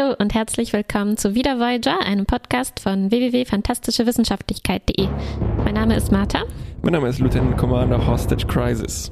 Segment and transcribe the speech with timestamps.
[0.00, 5.08] Hallo und herzlich willkommen zu Wieder Voyager, einem Podcast von www.fantastischewissenschaftlichkeit.de.
[5.64, 6.44] Mein Name ist Martha.
[6.82, 9.10] Mein Name ist Lieutenant Commander Hostage Crisis.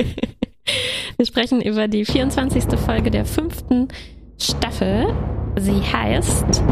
[1.16, 2.78] Wir sprechen über die 24.
[2.78, 3.88] Folge der fünften
[4.38, 5.12] Staffel.
[5.58, 6.62] Sie heißt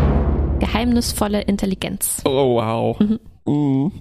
[0.60, 2.22] Geheimnisvolle Intelligenz.
[2.24, 3.00] Oh, wow.
[3.00, 3.18] Mhm.
[3.46, 3.92] Mm.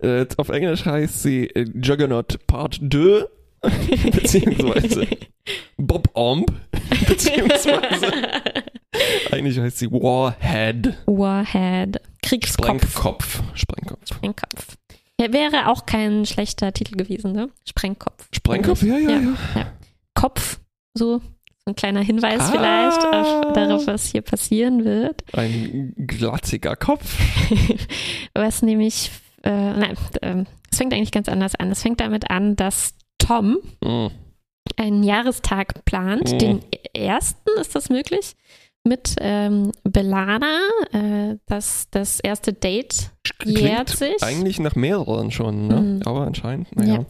[0.00, 3.24] Äh, auf Englisch heißt sie äh, Juggernaut Part 2,
[4.12, 5.06] beziehungsweise
[5.76, 6.50] Bob Omb,
[7.08, 8.12] beziehungsweise
[9.30, 10.94] eigentlich heißt sie Warhead.
[11.06, 12.00] Warhead.
[12.22, 12.82] Kriegskopf.
[12.82, 13.42] Sprengkopf.
[13.54, 14.06] Sprengkopf.
[14.06, 14.76] Sprengkopf.
[15.20, 17.48] Ja, wäre auch kein schlechter Titel gewesen, ne?
[17.66, 18.28] Sprengkopf.
[18.32, 19.72] Sprengkopf, ja, ja, ja, ja.
[20.14, 20.60] Kopf,
[20.94, 21.22] so
[21.64, 22.50] ein kleiner Hinweis ah.
[22.50, 25.24] vielleicht auf, darauf, was hier passieren wird.
[25.32, 27.18] Ein glatziger Kopf.
[28.34, 29.10] was nämlich,
[29.42, 31.70] äh, nein, äh, es fängt eigentlich ganz anders an.
[31.70, 34.06] Es fängt damit an, dass Tom mm.
[34.76, 36.38] einen Jahrestag plant, mm.
[36.38, 36.60] den
[36.94, 38.36] ersten, ist das möglich?
[38.86, 40.60] Mit ähm, Belana,
[40.92, 43.10] äh, das, das erste Date
[43.44, 44.22] jährt sich.
[44.22, 45.80] Eigentlich nach mehreren schon, ne?
[45.80, 46.02] Mm.
[46.04, 47.04] aber anscheinend, naja.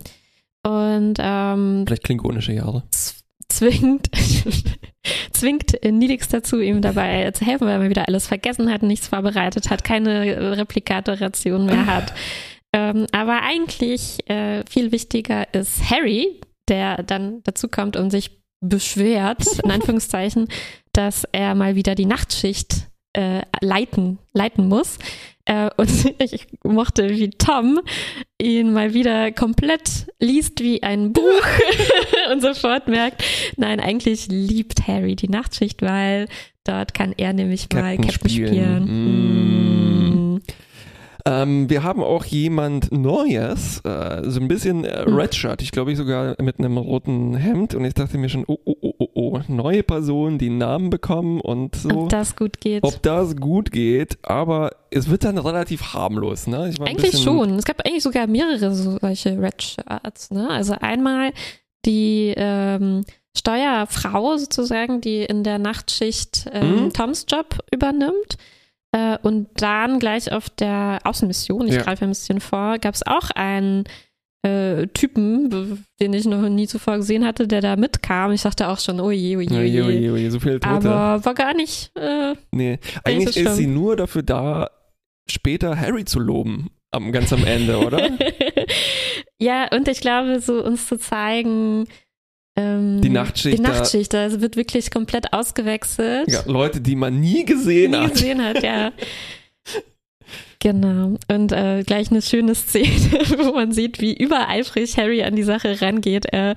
[0.65, 0.71] Ja.
[0.71, 2.83] Und ähm, vielleicht klingonische Jahre
[3.49, 4.11] zwingt,
[5.33, 9.71] zwingt Nilix dazu, ihm dabei zu helfen, weil er wieder alles vergessen hat, nichts vorbereitet
[9.71, 12.13] hat, keine Replikatorration mehr hat.
[12.73, 19.45] ähm, aber eigentlich äh, viel wichtiger ist Harry, der dann dazu kommt und sich beschwert,
[19.63, 20.49] in Anführungszeichen,
[20.97, 24.99] dass er mal wieder die Nachtschicht äh, leiten, leiten muss.
[25.45, 27.81] Äh, und ich mochte, wie Tom
[28.41, 31.23] ihn mal wieder komplett liest wie ein Buch
[32.33, 33.23] und sofort merkt,
[33.57, 36.29] nein, eigentlich liebt Harry die Nachtschicht, weil
[36.65, 38.49] dort kann er nämlich Captain mal Captain spielen.
[38.49, 39.83] spielen.
[39.83, 39.86] Mm.
[41.27, 45.15] Ähm, wir haben auch jemand Neues, äh, so ein bisschen äh, hm.
[45.17, 48.59] Redshirt, ich glaube ich sogar mit einem roten Hemd und ich dachte mir schon, oh,
[48.65, 51.91] oh, oh, oh, oh, neue Personen, die Namen bekommen und so.
[51.91, 52.85] Ob das gut geht.
[52.85, 56.73] Ob das gut geht, aber es wird dann relativ harmlos, ne?
[56.85, 57.51] eigentlich schon.
[57.59, 60.49] Es gab eigentlich sogar mehrere solche Redshirts, ne?
[60.49, 61.33] Also einmal
[61.85, 63.05] die ähm,
[63.37, 66.93] Steuerfrau sozusagen, die in der Nachtschicht ähm, mhm.
[66.93, 68.39] Toms Job übernimmt.
[68.93, 71.83] Äh, und dann gleich auf der Außenmission, ich ja.
[71.83, 73.85] greife ein bisschen vor, gab es auch einen
[74.47, 78.33] äh, Typen, den ich noch nie zuvor gesehen hatte, der da mitkam.
[78.33, 79.83] Ich dachte auch schon, oh je, oh je, oh je.
[79.83, 80.89] Oh je, oh je so viele Tote.
[80.89, 81.91] Aber war gar nicht.
[81.97, 84.71] Äh, nee, eigentlich so ist sie nur dafür da,
[85.29, 86.71] später Harry zu loben.
[86.93, 88.11] Am, ganz am Ende, oder?
[89.41, 91.87] ja, und ich glaube, so uns zu zeigen,
[92.57, 93.59] ähm, die Nachtschicht.
[93.59, 96.31] Die Nachtschicht, da also wird wirklich komplett ausgewechselt.
[96.31, 98.07] Ja, Leute, die man nie gesehen nie hat.
[98.07, 98.93] Nie gesehen hat, ja.
[100.59, 101.17] Genau.
[101.29, 102.89] Und äh, gleich eine schöne Szene,
[103.39, 106.27] wo man sieht, wie übereifrig Harry an die Sache rangeht.
[106.27, 106.55] Er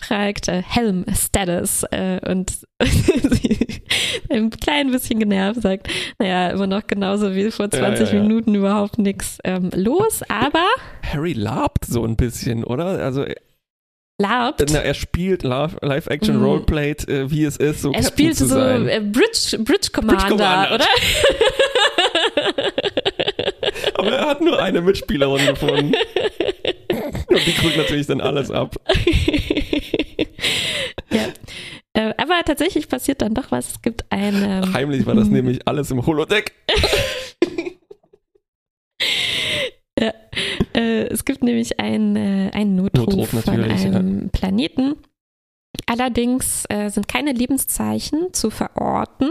[0.00, 2.66] fragt äh, Helm Status äh, und
[4.30, 5.88] ein klein bisschen genervt sagt,
[6.18, 8.22] naja, immer noch genauso wie vor 20 ja, ja, ja.
[8.22, 10.66] Minuten überhaupt nichts ähm, los, aber
[11.02, 13.04] Harry labt so ein bisschen, oder?
[13.04, 13.26] Also
[14.20, 14.62] Labt.
[14.70, 16.44] Na, er spielt Live-Action mhm.
[16.44, 20.74] Roleplayed, äh, wie es ist, so Er spielt so äh, Bridge, Bridge Commander, Bridge Commander.
[20.74, 20.84] oder?
[23.94, 25.94] Aber er hat nur eine Mitspielerin gefunden.
[27.28, 28.76] Und die kriegt natürlich dann alles ab.
[31.10, 31.28] ja.
[31.92, 33.70] Äh, aber tatsächlich passiert dann doch was.
[33.70, 34.72] Es gibt eine.
[34.72, 36.52] Heimlich war das nämlich alles im Holodeck.
[39.98, 40.12] ja.
[40.80, 44.28] Äh, es gibt nämlich einen, äh, einen Notruf, Notruf von einem ja.
[44.32, 44.96] Planeten.
[45.86, 49.30] Allerdings äh, sind keine Lebenszeichen zu verorten.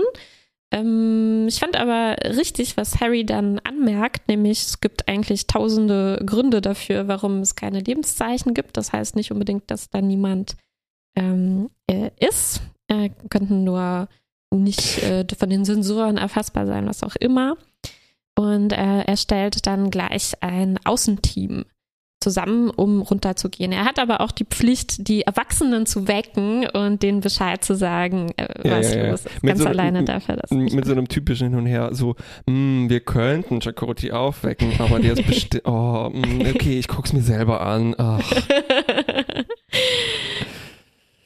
[0.71, 6.61] Ähm, ich fand aber richtig, was Harry dann anmerkt, nämlich es gibt eigentlich tausende Gründe
[6.61, 8.77] dafür, warum es keine Lebenszeichen gibt.
[8.77, 10.55] Das heißt nicht unbedingt, dass da niemand
[11.17, 12.61] ähm, äh, ist.
[12.87, 14.07] Äh, könnten nur
[14.53, 17.57] nicht äh, von den Sensoren erfassbar sein, was auch immer.
[18.39, 21.65] Und äh, er stellt dann gleich ein Außenteam
[22.21, 23.73] zusammen, um runterzugehen.
[23.73, 28.31] Er hat aber auch die Pflicht, die Erwachsenen zu wecken und denen Bescheid zu sagen,
[28.37, 29.41] äh, was ja, ja, los ist.
[29.41, 30.51] Ganz so, alleine darf er das.
[30.51, 32.15] Mit so einem typischen Hin und Her, so,
[32.47, 37.11] hm, wir könnten Chakoti aufwecken, aber der ist bestimmt, oh, mh, hm, okay, ich guck's
[37.11, 37.93] mir selber an.
[37.97, 38.21] Ach.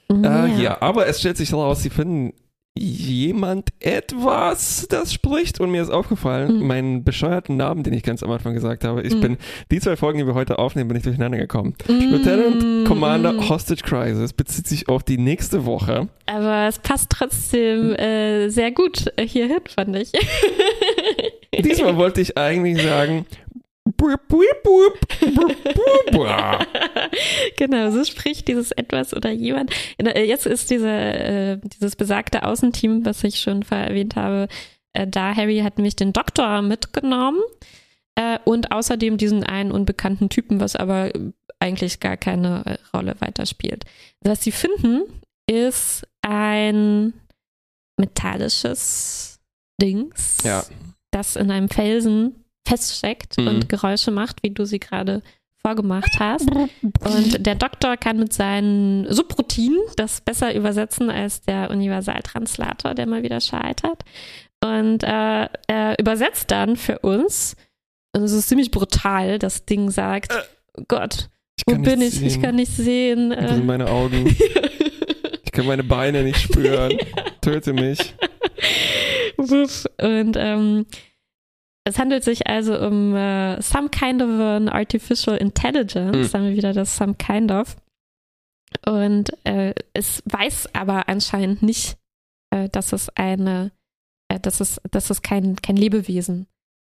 [0.09, 0.45] ja.
[0.47, 2.33] Äh, ja, aber es stellt sich heraus, sie finden
[2.77, 5.59] jemand etwas, das spricht.
[5.59, 6.67] Und mir ist aufgefallen, mhm.
[6.67, 9.21] meinen bescheuerten Namen, den ich ganz am Anfang gesagt habe, ich mhm.
[9.21, 9.37] bin,
[9.71, 11.75] die zwei Folgen, die wir heute aufnehmen, bin ich durcheinander gekommen.
[11.87, 12.09] Mhm.
[12.11, 16.09] Lieutenant Commander Hostage Crisis bezieht sich auf die nächste Woche.
[16.25, 20.11] Aber es passt trotzdem äh, sehr gut hierhin, fand ich.
[21.63, 23.25] Diesmal wollte ich eigentlich sagen,
[27.57, 29.71] genau, so spricht dieses etwas oder jemand.
[29.97, 34.47] Äh, jetzt ist diese, äh, dieses besagte Außenteam, was ich schon erwähnt habe,
[34.93, 35.35] äh, da.
[35.35, 37.41] Harry hat nämlich den Doktor mitgenommen
[38.15, 41.11] äh, und außerdem diesen einen unbekannten Typen, was aber
[41.59, 43.85] eigentlich gar keine äh, Rolle weiterspielt.
[44.21, 45.03] Was sie finden,
[45.47, 47.13] ist ein
[47.97, 49.39] metallisches
[49.81, 50.63] Dings, ja.
[51.11, 53.47] das in einem Felsen feststeckt mhm.
[53.47, 55.21] und Geräusche macht, wie du sie gerade
[55.65, 56.49] vorgemacht hast.
[56.51, 63.23] Und der Doktor kann mit seinen Subroutinen das besser übersetzen als der Universaltranslator, der mal
[63.23, 64.03] wieder scheitert.
[64.63, 67.55] Und äh, er übersetzt dann für uns,
[68.15, 71.29] und es ist ziemlich brutal, das Ding sagt, äh, Gott,
[71.67, 72.15] wo bin ich?
[72.15, 72.27] Sehen.
[72.27, 73.29] Ich kann nicht sehen.
[73.29, 74.27] Das sind meine Augen.
[75.43, 76.97] ich kann meine Beine nicht spüren.
[77.41, 78.13] Töte mich.
[79.37, 80.85] Und ähm,
[81.85, 86.37] es handelt sich also um uh, some kind of an artificial intelligence, mhm.
[86.37, 87.75] haben wir wieder das some kind of.
[88.85, 91.97] Und äh, es weiß aber anscheinend nicht,
[92.51, 93.71] äh, dass es eine,
[94.29, 96.47] äh, dass es, dass es kein, kein Lebewesen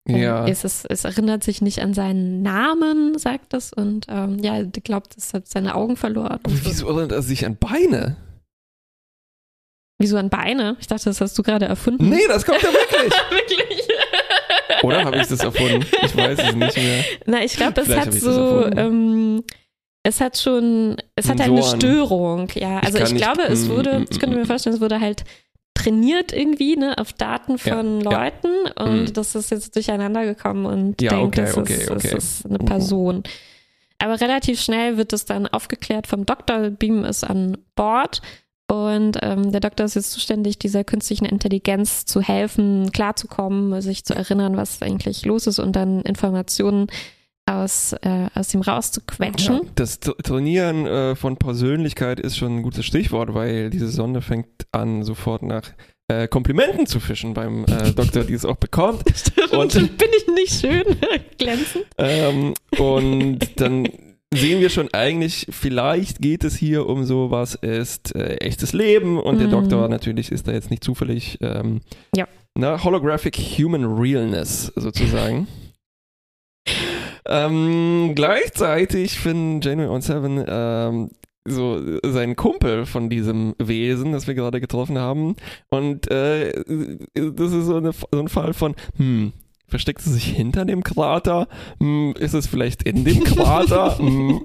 [0.07, 0.45] äh, ja.
[0.45, 0.65] ist.
[0.65, 5.33] Es, es, erinnert sich nicht an seinen Namen, sagt es, und ähm, ja, glaubt, es
[5.33, 6.39] hat seine Augen verloren.
[6.43, 8.17] Und wieso erinnert er sich an Beine?
[9.99, 10.77] Wieso an Beine?
[10.79, 12.09] Ich dachte, das hast du gerade erfunden.
[12.09, 13.13] Nee, das kommt ja wirklich.
[13.29, 13.87] wirklich.
[14.83, 15.85] Oder habe ich das erfunden?
[16.03, 17.05] Ich weiß es nicht mehr.
[17.25, 19.43] Na, ich glaube, es hat so, ähm,
[20.03, 22.79] es hat schon, es hat halt eine Störung, ja.
[22.79, 24.81] Also ich, ich glaube, nicht, es mm, wurde, mm, ich könnte mir mm, vorstellen, es
[24.81, 25.23] wurde halt
[25.73, 28.83] trainiert irgendwie, ne, auf Daten von ja, Leuten ja.
[28.83, 29.13] und mhm.
[29.13, 32.07] das ist jetzt durcheinander gekommen und ja, denkt, okay, es, okay, ist, okay.
[32.07, 33.23] es ist eine Person.
[33.99, 38.21] Aber relativ schnell wird es dann aufgeklärt vom Doktor, Beam ist an Bord
[38.71, 44.15] und ähm, der Doktor ist jetzt zuständig, dieser künstlichen Intelligenz zu helfen, klarzukommen, sich zu
[44.15, 46.87] erinnern, was eigentlich los ist und dann Informationen
[47.45, 49.55] aus, äh, aus ihm rauszuquetschen.
[49.55, 54.47] Ja, das Trainieren äh, von Persönlichkeit ist schon ein gutes Stichwort, weil diese Sonde fängt
[54.71, 55.73] an, sofort nach
[56.07, 59.03] äh, Komplimenten zu fischen beim äh, Doktor, die es auch bekommt.
[59.13, 60.85] Stimmt, und bin ich nicht schön
[61.37, 61.87] glänzend.
[61.97, 63.89] Ähm, und dann
[64.33, 69.19] sehen wir schon eigentlich, vielleicht geht es hier um so, was ist äh, echtes Leben
[69.19, 69.39] und mm.
[69.39, 69.51] der mhm.
[69.51, 71.81] Doktor natürlich ist da jetzt nicht zufällig ähm,
[72.15, 72.27] ja.
[72.55, 75.47] na, Holographic Human Realness sozusagen.
[77.25, 81.09] ähm, gleichzeitig finden Janeway on Seven ähm,
[81.45, 85.35] so sein Kumpel von diesem Wesen, das wir gerade getroffen haben.
[85.69, 86.51] Und äh,
[87.15, 89.33] das ist so, eine, so ein Fall von, hm,
[89.71, 91.47] Versteckt sie sich hinter dem Krater?
[91.79, 93.97] Hm, ist es vielleicht in dem Krater?
[93.99, 94.41] hm.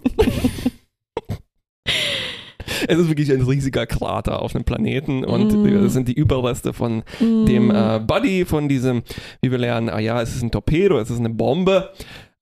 [2.88, 5.82] Es ist wirklich ein riesiger Krater auf einem Planeten und mm.
[5.82, 7.46] das sind die Überreste von mm.
[7.46, 9.02] dem äh, Buddy, von diesem,
[9.40, 11.90] wie wir lernen, ah ja, es ist ein Torpedo, es ist eine Bombe,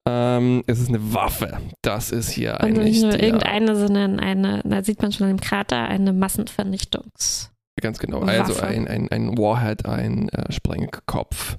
[0.07, 1.57] ähm, es ist eine Waffe.
[1.81, 3.01] Das ist hier und eigentlich.
[3.01, 7.51] Nicht nur irgendeine, sondern eine, da sieht man schon im Krater, eine Massenvernichtungs.
[7.81, 11.57] Ganz genau, also ein, ein, ein Warhead, ein äh, Sprengkopf.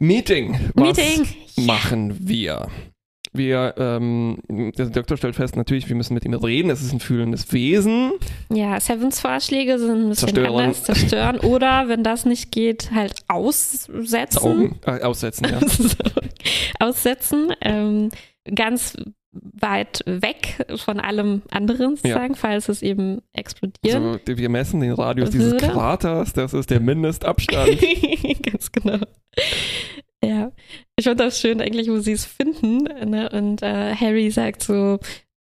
[0.00, 0.58] Meeting.
[0.74, 1.26] Was Meeting.
[1.66, 2.68] machen wir?
[3.32, 6.70] Wir, ähm, der Doktor stellt fest, natürlich, wir müssen mit ihm reden.
[6.70, 8.12] Es ist ein fühlendes Wesen.
[8.48, 10.60] Ja, Sevens Vorschläge sind ein bisschen Zerstören.
[10.60, 10.84] anders.
[10.84, 11.40] Zerstören.
[11.40, 14.38] Oder, wenn das nicht geht, halt aussetzen.
[14.38, 15.58] Augen, äh, aussetzen, ja.
[16.86, 17.52] aussetzen.
[17.60, 18.10] Ähm,
[18.54, 18.96] ganz
[19.42, 22.38] weit weg von allem anderen sozusagen, ja.
[22.38, 23.96] falls es eben explodiert.
[23.96, 25.56] Also wir messen den Radius würde.
[25.56, 27.80] dieses Kraters, das ist der Mindestabstand.
[28.42, 28.98] Ganz genau.
[30.24, 30.52] Ja,
[30.96, 32.84] ich fand das schön eigentlich, wo sie es finden.
[32.84, 33.28] Ne?
[33.30, 34.98] Und äh, Harry sagt so,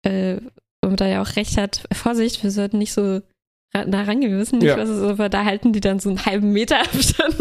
[0.02, 0.36] äh,
[0.84, 3.20] und er ja auch recht hat, Vorsicht, wir sollten nicht so
[3.74, 4.76] nah rangehen, wir wissen nicht, ja.
[4.76, 7.36] was es ist, aber da halten die dann so einen halben Meter Abstand.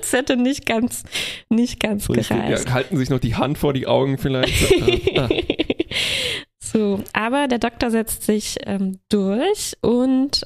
[0.00, 1.04] das hätte nicht ganz,
[1.50, 2.66] nicht ganz Richtig, gereicht.
[2.66, 5.18] Ja, halten sich noch die Hand vor die Augen vielleicht.
[5.18, 5.28] ah.
[6.60, 10.42] So, aber der Doktor setzt sich ähm, durch und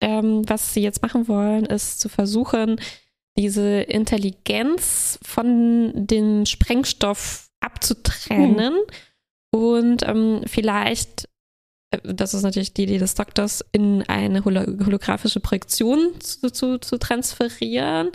[0.00, 2.80] ähm, was sie jetzt machen wollen, ist zu versuchen,
[3.36, 9.60] diese Intelligenz von dem Sprengstoff abzutrennen hm.
[9.60, 11.28] und ähm, vielleicht
[12.02, 18.10] das ist natürlich die Idee des Doktors, in eine holographische Projektion zu, zu, zu transferieren,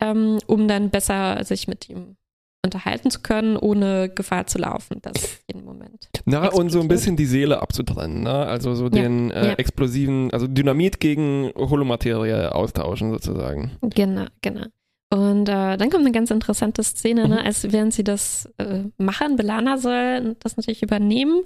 [0.00, 2.16] ähm, um dann besser sich mit ihm
[2.64, 6.08] unterhalten zu können, ohne Gefahr zu laufen, dass jeden Moment.
[6.24, 8.46] Na, und so ein bisschen die Seele abzutrennen, ne?
[8.46, 9.52] Also so den ja, äh, ja.
[9.54, 13.72] explosiven, also Dynamit gegen Holomaterie austauschen sozusagen.
[13.82, 14.66] Genau, genau.
[15.10, 17.36] Und äh, dann kommt eine ganz interessante Szene, ne?
[17.36, 17.46] Mhm.
[17.46, 21.42] als während sie das äh, machen, Belana soll das natürlich übernehmen,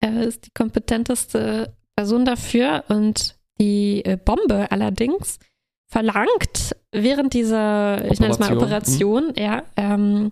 [0.00, 5.38] er ist die kompetenteste Person dafür und die äh, Bombe allerdings
[5.90, 9.34] verlangt während dieser, ich nenne es mal Operation, mhm.
[9.36, 10.30] ja, ähm,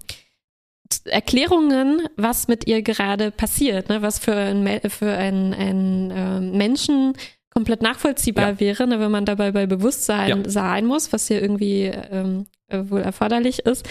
[1.05, 4.03] Erklärungen, was mit ihr gerade passiert, ne?
[4.03, 7.15] was für ein, für ein, ein äh, Menschen
[7.51, 8.61] komplett nachvollziehbar ja.
[8.61, 9.01] wäre, ne?
[9.01, 10.51] wenn man dabei bei Bewusstsein ja.
[10.51, 13.87] sein muss, was hier irgendwie ähm, äh, wohl erforderlich ist,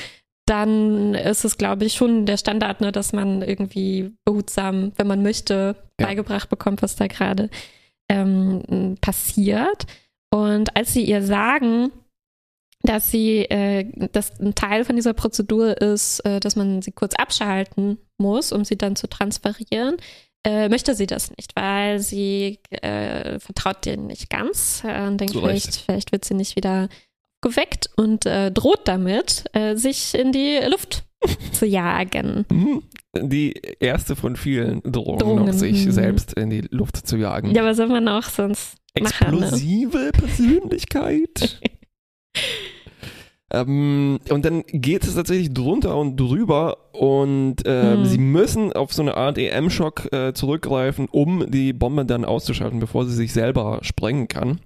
[0.48, 5.22] dann ist es, glaube ich, schon der Standard, ne, dass man irgendwie behutsam, wenn man
[5.22, 6.08] möchte, ja.
[6.08, 7.50] beigebracht bekommt, was da gerade
[8.10, 9.86] ähm, passiert.
[10.30, 11.92] Und als sie ihr sagen,
[12.84, 17.16] dass sie, äh, dass ein Teil von dieser Prozedur ist, äh, dass man sie kurz
[17.16, 19.98] abschalten muss, um sie dann zu transferieren,
[20.46, 25.34] äh, möchte sie das nicht, weil sie äh, vertraut denen nicht ganz äh, und denkt,
[25.34, 26.88] vielleicht, vielleicht wird sie nicht wieder
[27.42, 29.44] geweckt und äh, droht damit,
[29.76, 31.04] sich in die Luft
[31.52, 32.46] zu jagen.
[32.50, 32.84] Mhm.
[33.16, 35.46] Die erste von vielen Drohungen, Drohungen.
[35.46, 35.92] noch sich mhm.
[35.92, 37.54] selbst in die Luft zu jagen.
[37.54, 40.12] Ja, was soll man auch sonst Explosive machen, ne?
[40.12, 41.60] Persönlichkeit.
[43.52, 48.06] ähm, und dann geht es tatsächlich drunter und drüber und äh, mhm.
[48.06, 53.06] sie müssen auf so eine Art EM-Schock äh, zurückgreifen, um die Bombe dann auszuschalten, bevor
[53.06, 54.60] sie sich selber sprengen kann.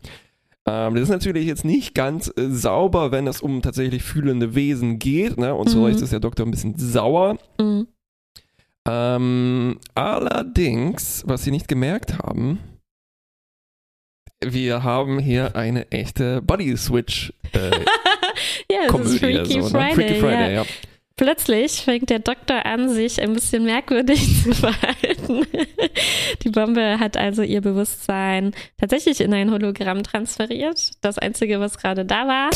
[0.65, 4.97] Ähm, das ist natürlich jetzt nicht ganz äh, sauber, wenn es um tatsächlich fühlende Wesen
[4.97, 5.37] geht.
[5.37, 5.53] Ne?
[5.53, 5.71] Und mhm.
[5.71, 7.37] so ist der Doktor ein bisschen sauer.
[7.59, 7.87] Mhm.
[8.87, 12.59] Ähm, allerdings, was sie nicht gemerkt haben,
[14.43, 17.80] wir haben hier eine echte Body Switch äh,
[18.83, 19.19] ja, Komödie.
[19.19, 19.91] Freaky, so, ne?
[19.93, 20.53] Freaky Friday.
[20.55, 20.63] Ja.
[20.63, 20.65] ja.
[21.17, 25.45] Plötzlich fängt der Doktor an, sich ein bisschen merkwürdig zu verhalten.
[26.43, 30.91] Die Bombe hat also ihr Bewusstsein tatsächlich in ein Hologramm transferiert.
[31.01, 32.49] Das Einzige, was gerade da war,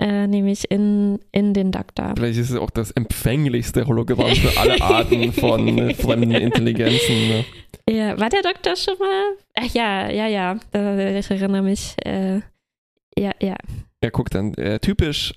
[0.00, 2.14] äh, nämlich in, in den Doktor.
[2.16, 7.28] Vielleicht ist es auch das empfänglichste Hologramm für alle Arten von fremden Intelligenzen.
[7.28, 7.44] Ne?
[7.88, 9.36] Ja, war der Doktor schon mal?
[9.54, 10.56] Ach ja, ja, ja.
[11.16, 11.94] Ich erinnere mich.
[12.04, 12.40] Äh,
[13.16, 13.56] ja, ja.
[14.02, 15.34] Ja, guck dann, äh, typisch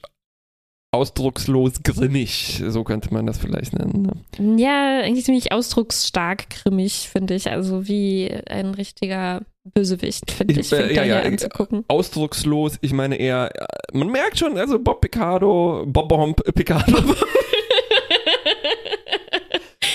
[0.93, 4.13] ausdruckslos grimmig, so könnte man das vielleicht nennen.
[4.37, 4.61] Ne?
[4.61, 7.49] Ja, eigentlich ziemlich ausdrucksstark grimmig, finde ich.
[7.49, 11.83] Also wie ein richtiger Bösewicht, finde ich, ich äh, ja, ja, anzugucken.
[11.87, 13.49] Ausdruckslos, ich meine eher,
[13.91, 17.01] man merkt schon, also Bob Picardo, Bob Bomb Picardo.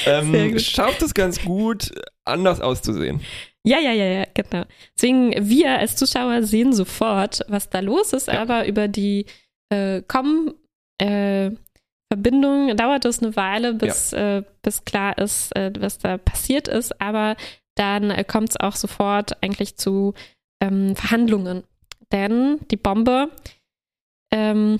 [0.07, 1.93] ähm, schafft es ganz gut,
[2.25, 3.21] anders auszusehen.
[3.63, 4.65] Ja, ja, ja, ja, genau.
[4.97, 8.41] Deswegen, wir als Zuschauer sehen sofort, was da los ist, ja.
[8.41, 9.27] aber über die
[9.69, 10.55] äh, kommen
[10.99, 11.51] äh,
[12.11, 14.39] Verbindung dauert es eine Weile, bis, ja.
[14.39, 17.37] äh, bis klar ist, äh, was da passiert ist, aber
[17.77, 20.15] dann äh, kommt es auch sofort eigentlich zu
[20.63, 21.65] ähm, Verhandlungen.
[22.11, 23.31] Denn die Bombe
[24.33, 24.79] ähm,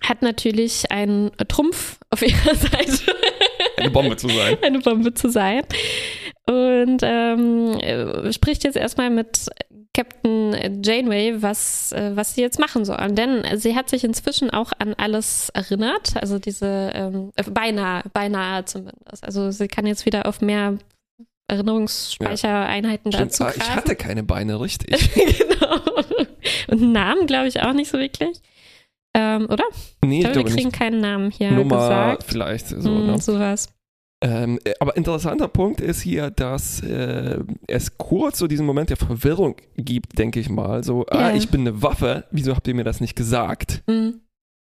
[0.00, 3.16] hat natürlich einen Trumpf auf ihrer Seite.
[3.76, 4.58] Eine Bombe zu sein.
[4.62, 5.64] Eine Bombe zu sein.
[6.46, 9.48] Und ähm, äh, spricht jetzt erstmal mit
[9.94, 12.96] Captain Janeway, was, äh, was sie jetzt machen soll.
[13.10, 18.64] Denn sie hat sich inzwischen auch an alles erinnert, also diese ähm, äh, beinahe, beinahe
[18.64, 19.22] zumindest.
[19.22, 20.78] Also sie kann jetzt wieder auf mehr
[21.48, 23.18] Erinnerungsspeichereinheiten ja.
[23.18, 23.60] dazu greifen.
[23.60, 25.12] Ich hatte keine Beine, richtig.
[25.14, 25.76] genau.
[26.68, 28.40] Und einen Namen glaube ich auch nicht so wirklich.
[29.14, 29.64] Ähm, oder?
[30.02, 30.78] Nee, ich glaube, wir kriegen nicht.
[30.78, 32.24] keinen Namen hier Nummer gesagt.
[32.24, 33.18] vielleicht so, mm, ne?
[33.20, 33.68] Sowas.
[34.22, 38.96] Ähm, äh, aber interessanter Punkt ist hier, dass äh, es kurz so diesen Moment der
[38.96, 40.84] Verwirrung gibt, denke ich mal.
[40.84, 41.28] So, yeah.
[41.28, 43.82] ah, ich bin eine Waffe, wieso habt ihr mir das nicht gesagt?
[43.88, 44.10] Mm.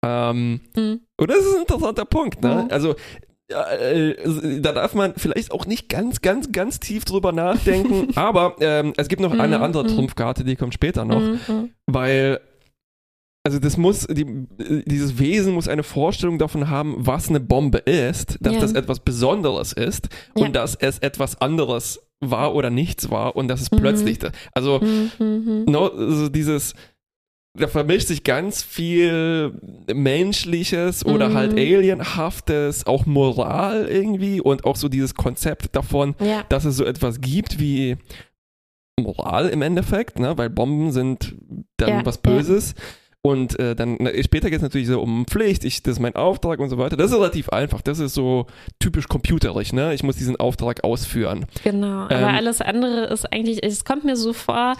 [0.04, 1.00] Ähm, mm.
[1.16, 2.66] Und das ist ein interessanter Punkt, ne?
[2.68, 2.72] Mm.
[2.72, 2.94] Also,
[3.48, 4.14] äh,
[4.60, 9.08] da darf man vielleicht auch nicht ganz, ganz, ganz tief drüber nachdenken, aber ähm, es
[9.08, 9.88] gibt noch eine mm, andere mm.
[9.88, 12.40] Trumpfkarte, die kommt später noch, mm, weil
[13.44, 14.46] also das muss, die,
[14.86, 18.60] dieses Wesen muss eine Vorstellung davon haben, was eine Bombe ist, dass ja.
[18.60, 20.44] das etwas Besonderes ist ja.
[20.44, 23.76] und dass es etwas anderes war oder nichts war und dass es mhm.
[23.76, 24.18] plötzlich,
[24.52, 25.10] also mhm.
[25.18, 25.64] mhm.
[25.66, 26.74] no, also dieses,
[27.54, 29.52] da vermischt sich ganz viel
[29.92, 31.34] Menschliches oder mhm.
[31.34, 36.44] halt Alienhaftes, auch Moral irgendwie und auch so dieses Konzept davon, ja.
[36.48, 37.96] dass es so etwas gibt wie
[39.00, 40.36] Moral im Endeffekt, ne?
[40.36, 41.36] weil Bomben sind
[41.76, 42.74] dann was Böses.
[43.22, 46.14] Und äh, dann na, später geht es natürlich so um Pflicht, ich, das ist mein
[46.14, 46.96] Auftrag und so weiter.
[46.96, 47.82] Das ist relativ einfach.
[47.82, 48.46] Das ist so
[48.78, 49.92] typisch computerig, ne?
[49.92, 51.46] Ich muss diesen Auftrag ausführen.
[51.64, 54.74] Genau, aber ähm, alles andere ist eigentlich, es kommt mir so vor,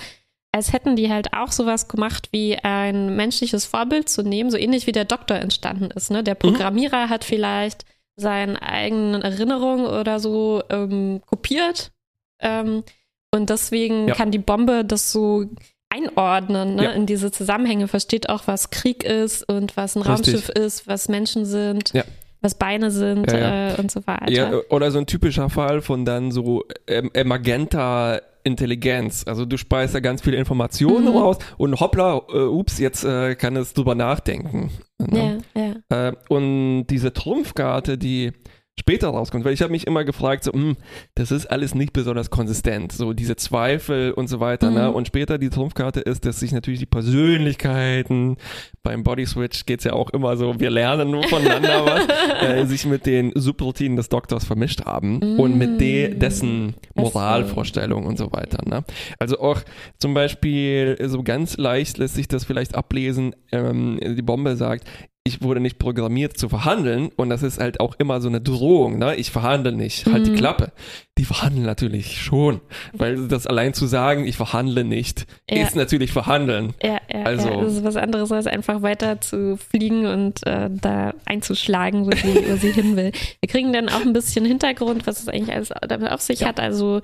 [0.53, 4.87] als hätten die halt auch sowas gemacht wie ein menschliches Vorbild zu nehmen, so ähnlich
[4.87, 6.11] wie der Doktor entstanden ist.
[6.11, 6.23] Ne?
[6.23, 6.39] Der mhm.
[6.39, 7.11] Programmierer mhm.
[7.11, 7.85] hat vielleicht
[8.17, 11.93] seine eigenen Erinnerungen oder so ähm, kopiert.
[12.41, 12.83] Ähm,
[13.31, 14.15] und deswegen ja.
[14.15, 15.45] kann die Bombe das so
[15.91, 16.91] einordnen ne, ja.
[16.93, 20.35] in diese Zusammenhänge, versteht auch, was Krieg ist und was ein Richtig.
[20.35, 21.93] Raumschiff ist, was Menschen sind.
[21.93, 22.05] Ja.
[22.41, 23.75] Was Beine sind ja, ja.
[23.75, 24.31] Äh, und so weiter.
[24.31, 29.25] Ja, oder so ein typischer Fall von dann so ähm, Magenta Intelligenz.
[29.27, 31.17] Also du speist da ganz viele Informationen mhm.
[31.17, 34.71] raus und hoppla, äh, ups, jetzt äh, kann es drüber nachdenken.
[34.99, 35.43] Ne?
[35.55, 36.09] Ja, ja.
[36.09, 38.33] Äh, und diese Trumpfkarte, die
[38.79, 40.77] später rauskommt, weil ich habe mich immer gefragt, so, mh, hm,
[41.15, 44.81] das ist alles nicht besonders konsistent, so diese Zweifel und so weiter, ne?
[44.81, 44.87] mhm.
[44.87, 44.93] ne?
[44.93, 48.37] Und später die Trumpfkarte ist, dass sich natürlich die Persönlichkeiten,
[48.83, 52.65] beim Body Switch geht es ja auch immer so, wir lernen nur voneinander was, äh,
[52.67, 55.41] sich mit den Subroutinen des Doktors vermischt haben mhm.
[55.41, 58.85] und mit de dessen Moralvorstellungen und so weiter, ne?
[59.19, 59.61] Also auch
[59.99, 64.85] zum Beispiel so ganz leicht lässt sich das vielleicht ablesen, ähm, die Bombe sagt,
[65.29, 68.99] ich wurde nicht programmiert zu verhandeln und das ist halt auch immer so eine Drohung,
[68.99, 69.15] ne?
[69.17, 70.33] Ich verhandle nicht, halt mhm.
[70.33, 70.73] die Klappe.
[71.19, 72.61] Die verhandeln natürlich schon,
[72.93, 75.63] weil das allein zu sagen, ich verhandle nicht, ja.
[75.63, 76.75] ist natürlich verhandeln.
[76.83, 77.61] Ja, ja, also, ja.
[77.61, 82.51] das ist was anderes als einfach weiter zu fliegen und äh, da einzuschlagen, wo sie,
[82.51, 83.13] wo sie hin will.
[83.41, 86.49] Wir kriegen dann auch ein bisschen Hintergrund, was es eigentlich alles damit auf sich ja.
[86.49, 86.59] hat.
[86.59, 87.01] Also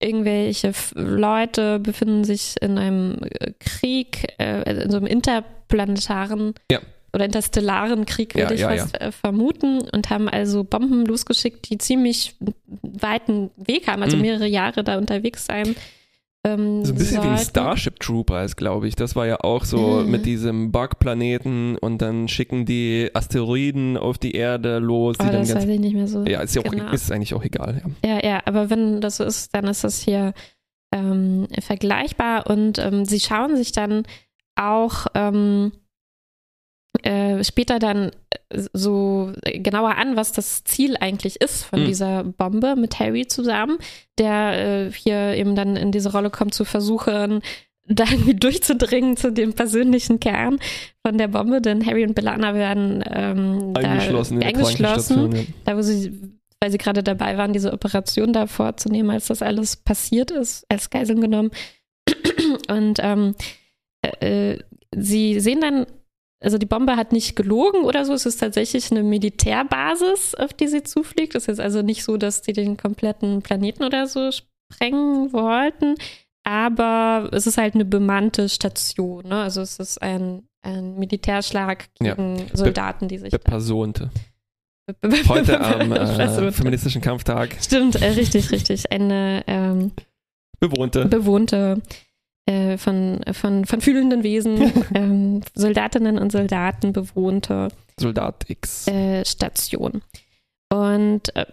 [0.00, 6.80] irgendwelche Leute befinden sich in einem äh, Krieg, äh, in so einem interplanetaren ja
[7.12, 9.08] oder interstellaren Krieg, würde ja, ich ja, fast ja.
[9.08, 12.36] Äh, vermuten, und haben also Bomben losgeschickt, die ziemlich
[12.82, 14.22] weiten Weg haben, also mhm.
[14.22, 15.74] mehrere Jahre da unterwegs sein.
[16.44, 17.30] Ähm, so ein bisschen sollten.
[17.30, 18.94] wie ein Starship Trooper ist, glaube ich.
[18.94, 20.10] Das war ja auch so mhm.
[20.10, 25.16] mit diesem Bug-Planeten und dann schicken die Asteroiden auf die Erde los.
[25.18, 26.24] Oh, das weiß ich nicht mehr so.
[26.24, 26.92] Ja, ist, ja auch, genau.
[26.92, 27.82] ist eigentlich auch egal.
[28.04, 28.10] Ja.
[28.10, 30.32] ja, ja, aber wenn das so ist, dann ist das hier
[30.92, 34.04] ähm, vergleichbar und ähm, sie schauen sich dann
[34.54, 35.72] auch ähm,
[37.04, 41.86] äh, später dann äh, so genauer an, was das Ziel eigentlich ist von mhm.
[41.86, 43.78] dieser Bombe mit Harry zusammen,
[44.18, 47.42] der äh, hier eben dann in diese Rolle kommt, zu versuchen,
[47.90, 50.58] da irgendwie durchzudringen zu dem persönlichen Kern
[51.04, 55.42] von der Bombe, denn Harry und Belana werden ähm, eingeschlossen, da, eingeschlossen ja.
[55.64, 56.12] da wo sie,
[56.60, 60.90] weil sie gerade dabei waren, diese Operation da vorzunehmen, als das alles passiert ist, als
[60.90, 61.50] Geiseln genommen.
[62.68, 63.34] Und ähm,
[64.02, 64.58] äh, äh
[64.94, 65.86] sie sehen dann
[66.40, 70.68] also die Bombe hat nicht gelogen oder so, es ist tatsächlich eine Militärbasis, auf die
[70.68, 71.34] sie zufliegt.
[71.34, 75.96] Es ist also nicht so, dass die den kompletten Planeten oder so sprengen wollten,
[76.44, 79.28] aber es ist halt eine bemannte Station.
[79.28, 79.42] Ne?
[79.42, 82.44] Also es ist ein, ein Militärschlag gegen ja.
[82.52, 83.30] Soldaten, die sich.
[83.30, 84.10] Bepersonte.
[85.28, 87.56] Heute am äh, feministischen Kampftag.
[87.60, 88.90] Stimmt, äh, richtig, richtig.
[88.90, 89.92] Eine ähm,
[90.60, 91.04] bewohnte.
[91.06, 91.82] Bewohnte
[92.48, 97.68] äh, von, von, von fühlenden Wesen, ähm, Soldatinnen und Soldaten bewohnte
[98.00, 100.00] Soldat X äh, Station.
[100.72, 101.44] Und äh,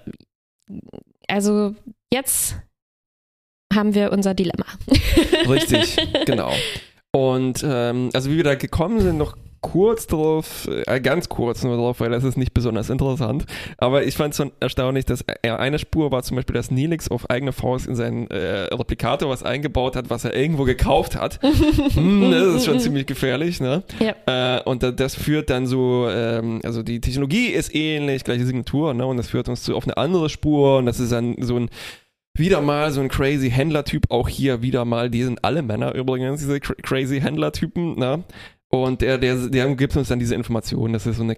[1.28, 1.76] also
[2.14, 2.56] jetzt
[3.74, 4.68] haben wir unser Dilemma.
[5.50, 6.54] Richtig, genau.
[7.12, 11.76] Und ähm, also wie wir da gekommen sind, noch kurz drauf, äh, ganz kurz nur
[11.76, 13.46] drauf, weil das ist nicht besonders interessant.
[13.80, 17.10] Aber ich fand es schon erstaunlich, dass er eine Spur war zum Beispiel, dass Nelix
[17.10, 21.40] auf eigene Faust in seinen äh, Replikator was eingebaut hat, was er irgendwo gekauft hat.
[21.94, 23.82] hm, das ist schon ziemlich gefährlich, ne?
[24.00, 24.58] Ja.
[24.58, 28.94] Äh, und da, das führt dann so, ähm, also die Technologie ist ähnlich, gleiche Signatur,
[28.94, 29.08] ne?
[29.08, 31.70] Und das führt uns zu, auf eine andere Spur und das ist dann so ein
[32.38, 36.42] wieder mal so ein crazy Händler-Typ, auch hier wieder mal, die sind alle Männer übrigens,
[36.42, 38.24] diese crazy Händler-Typen, ne?
[38.84, 41.38] Und der, der, der gibt uns dann diese Information, das ist so eine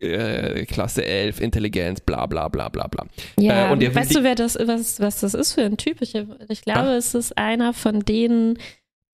[0.00, 3.06] äh, Klasse 11, Intelligenz, bla bla bla bla bla.
[3.38, 6.00] Ja, äh, und weißt du, wer das, was, was das ist für ein Typ?
[6.02, 6.96] Ich, ich glaube, Ach.
[6.96, 8.58] es ist einer von denen,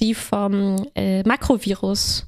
[0.00, 2.26] die vom äh, Makrovirus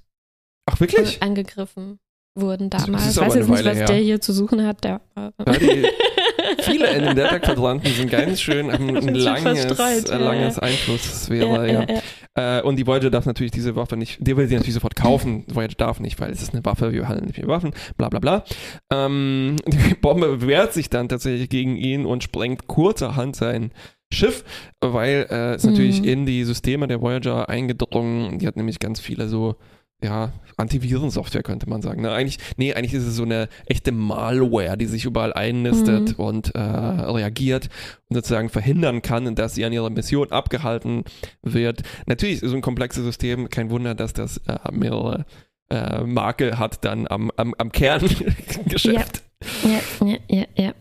[0.67, 1.23] Ach, wirklich?
[1.23, 1.99] angegriffen
[2.35, 3.11] wurden damals.
[3.11, 3.87] Ich weiß jetzt nicht, was her.
[3.87, 4.85] der hier zu suchen hat.
[4.85, 5.87] Der, ja, die,
[6.67, 11.73] viele in den Delta-Quadranten sind ganz schön, haben ein langes, äh, langes Einflusssphäre.
[11.73, 12.59] Ja, ja.
[12.59, 15.45] Äh, und die Voyager darf natürlich diese Waffe nicht, die will sie natürlich sofort kaufen.
[15.49, 18.19] Voyager darf nicht, weil es ist eine Waffe, wir handeln nicht mit Waffen, bla bla
[18.19, 18.45] bla.
[18.93, 23.71] Ähm, die Bombe wehrt sich dann tatsächlich gegen ihn und sprengt kurzerhand sein
[24.13, 24.45] Schiff,
[24.81, 25.71] weil äh, es mhm.
[25.71, 28.39] natürlich in die Systeme der Voyager eingedrungen.
[28.39, 29.57] Die hat nämlich ganz viele so
[30.03, 32.03] ja, Antivirensoftware könnte man sagen.
[32.03, 32.13] Ne?
[32.13, 36.25] Eigentlich, nee, eigentlich ist es so eine echte Malware, die sich überall einnistet mhm.
[36.25, 37.69] und äh, reagiert
[38.09, 41.05] und sozusagen verhindern kann, dass sie an ihrer Mission abgehalten
[41.43, 41.83] wird.
[42.07, 45.25] Natürlich ist so ein komplexes System, kein Wunder, dass das äh, mehrere
[45.71, 49.23] äh, Makel hat dann am, am, am Kerngeschäft.
[49.65, 50.75] Ja, ja, ja, ja.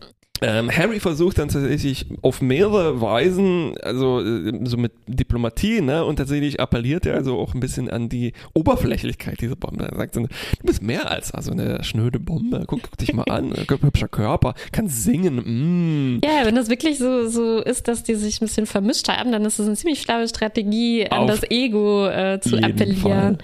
[0.46, 6.18] Ähm, Harry versucht dann tatsächlich auf mehrere Weisen, also äh, so mit Diplomatie, ne, und
[6.18, 9.86] tatsächlich appelliert er also auch ein bisschen an die Oberflächlichkeit dieser Bombe.
[9.86, 10.28] Er sagt du
[10.64, 12.64] bist mehr als also eine schnöde Bombe.
[12.68, 16.18] Guck, guck dich mal an, hübscher Körper, kann singen.
[16.18, 16.22] Mm.
[16.24, 19.46] Ja, wenn das wirklich so, so ist, dass die sich ein bisschen vermischt haben, dann
[19.46, 23.40] ist es eine ziemlich schlaue Strategie, an auf das Ego äh, zu appellieren.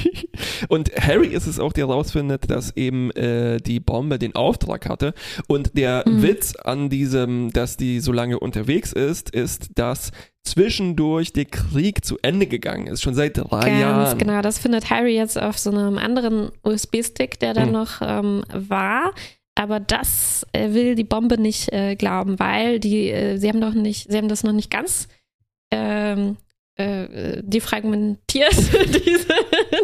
[0.68, 5.12] und Harry ist es auch, der herausfindet, dass eben äh, die Bombe den Auftrag hatte
[5.46, 6.22] und der mhm.
[6.30, 10.12] Witz an diesem, dass die so lange unterwegs ist, ist, dass
[10.44, 14.18] zwischendurch der Krieg zu Ende gegangen ist, schon seit drei Ganz Jahren.
[14.18, 17.72] Genau, das findet Harry jetzt auf so einem anderen USB-Stick, der da hm.
[17.72, 19.12] noch ähm, war.
[19.56, 23.74] Aber das äh, will die Bombe nicht äh, glauben, weil die, äh, sie haben doch
[23.74, 25.08] nicht, sie haben das noch nicht ganz
[25.72, 26.36] ähm,
[26.80, 28.54] äh, defragmentiert,
[29.06, 29.26] diese,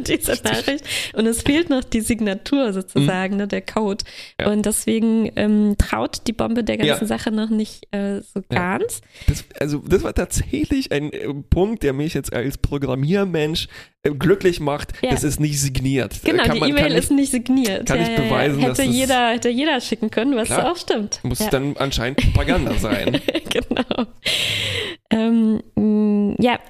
[0.07, 0.85] diese Nachricht.
[1.15, 3.41] Und es fehlt noch die Signatur sozusagen, mhm.
[3.41, 4.05] ne, der Code.
[4.41, 4.51] Ja.
[4.51, 7.07] Und deswegen ähm, traut die Bombe der ganzen ja.
[7.07, 8.79] Sache noch nicht äh, so ja.
[8.79, 9.01] ganz.
[9.27, 13.69] Das, also, das war tatsächlich ein äh, Punkt, der mich jetzt als Programmiermensch
[14.07, 16.21] äh, glücklich macht, es ist nicht signiert.
[16.25, 17.87] Genau, kann die E-Mail ist nicht signiert.
[17.87, 21.21] Kann ich beweisen, hätte dass jeder, hätte jeder schicken können, was klar, auch stimmt.
[21.23, 23.21] Muss dann anscheinend Propaganda sein.
[23.49, 24.07] genau.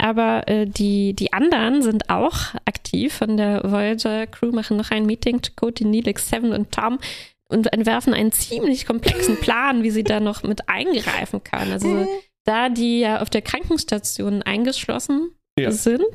[0.07, 5.05] Aber äh, die, die anderen sind auch aktiv von der Voyager Crew, machen noch ein
[5.05, 7.01] Meeting, Chakotay, Neelix, Seven und Tom
[7.49, 11.73] und entwerfen einen ziemlich komplexen Plan, wie sie da noch mit eingreifen kann.
[11.73, 12.09] Also mhm.
[12.45, 15.73] da die ja auf der Krankenstation eingeschlossen ja.
[15.73, 16.07] sind,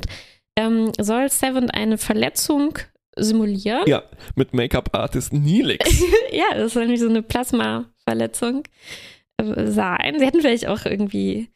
[0.56, 2.80] ähm, soll Seven eine Verletzung
[3.18, 3.84] simulieren.
[3.88, 4.04] Ja,
[4.36, 6.02] mit Make-up-Artist Neelix.
[6.32, 8.64] ja, das soll nämlich so eine Plasma-Verletzung
[9.36, 10.16] äh, sein.
[10.18, 11.50] Sie hätten vielleicht auch irgendwie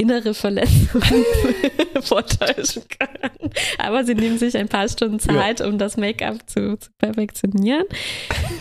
[0.00, 1.24] innere Verletzungen
[2.00, 3.50] vortäuschen können.
[3.78, 5.66] Aber sie nehmen sich ein paar Stunden Zeit, ja.
[5.66, 7.84] um das Make-up zu, zu perfektionieren.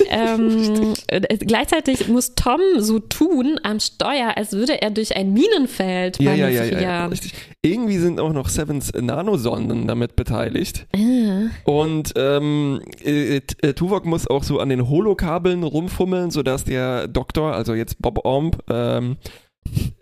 [0.09, 6.19] ähm, äh, gleichzeitig muss Tom so tun am Steuer, als würde er durch ein Minenfeld
[6.19, 7.33] ja, ja, ja, ja, ja, richtig.
[7.61, 10.87] Irgendwie sind auch noch Sevens Nanosonden damit beteiligt.
[10.95, 11.49] Ah.
[11.65, 17.53] Und ähm, äh, äh, Tuvok muss auch so an den Holokabeln rumfummeln, sodass der Doktor,
[17.53, 19.17] also jetzt Bob Omb, ähm,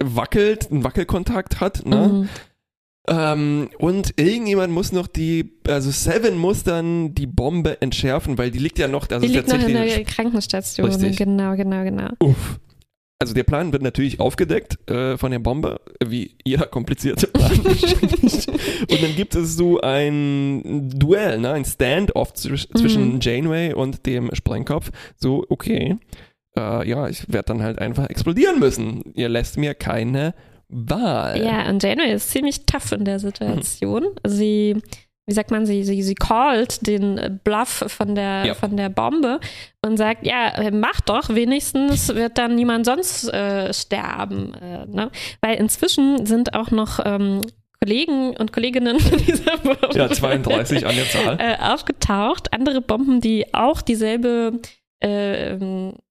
[0.04, 2.08] wackelt, einen Wackelkontakt hat, ne?
[2.08, 2.30] Mhm.
[3.08, 8.60] Ähm, und irgendjemand muss noch die, also Seven muss dann die Bombe entschärfen, weil die
[8.60, 10.88] liegt ja noch, also die liegt noch in der Krankenstation.
[10.88, 11.18] Richtig.
[11.18, 12.10] Genau, genau, genau.
[12.20, 12.60] Uff.
[13.18, 17.60] Also der Plan wird natürlich aufgedeckt äh, von der Bombe, wie jeder komplizierte Plan.
[17.60, 23.20] und dann gibt es so ein Duell, ne, ein Standoff zwischen mhm.
[23.22, 24.92] Janeway und dem Sprengkopf.
[25.16, 25.98] So, okay,
[26.58, 29.04] äh, ja, ich werde dann halt einfach explodieren müssen.
[29.14, 30.34] Ihr lässt mir keine
[30.68, 31.44] Wahl.
[31.44, 34.04] Ja, und Janeway ist ziemlich tough in der Situation.
[34.04, 34.30] Mhm.
[34.30, 34.82] Sie,
[35.28, 38.54] wie sagt man, sie, sie, sie callt den Bluff von der, ja.
[38.54, 39.40] von der Bombe
[39.82, 44.54] und sagt, ja, mach doch, wenigstens wird dann niemand sonst äh, sterben.
[44.56, 45.12] Äh, ne?
[45.42, 47.42] Weil inzwischen sind auch noch ähm,
[47.80, 51.38] Kollegen und Kolleginnen dieser Bombe ja, 32 an der Zahl.
[51.46, 52.54] Äh, aufgetaucht.
[52.54, 54.60] Andere Bomben, die auch dieselbe
[55.06, 55.58] äh,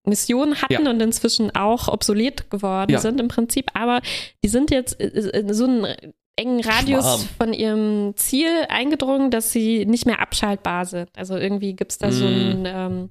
[0.05, 0.89] Missionen hatten ja.
[0.89, 2.99] und inzwischen auch obsolet geworden ja.
[2.99, 3.69] sind im Prinzip.
[3.73, 4.01] Aber
[4.43, 7.29] die sind jetzt in so einen engen Radius Schwarm.
[7.37, 11.09] von ihrem Ziel eingedrungen, dass sie nicht mehr abschaltbar sind.
[11.17, 12.11] Also irgendwie gibt es da mm.
[12.11, 13.09] so ein ähm,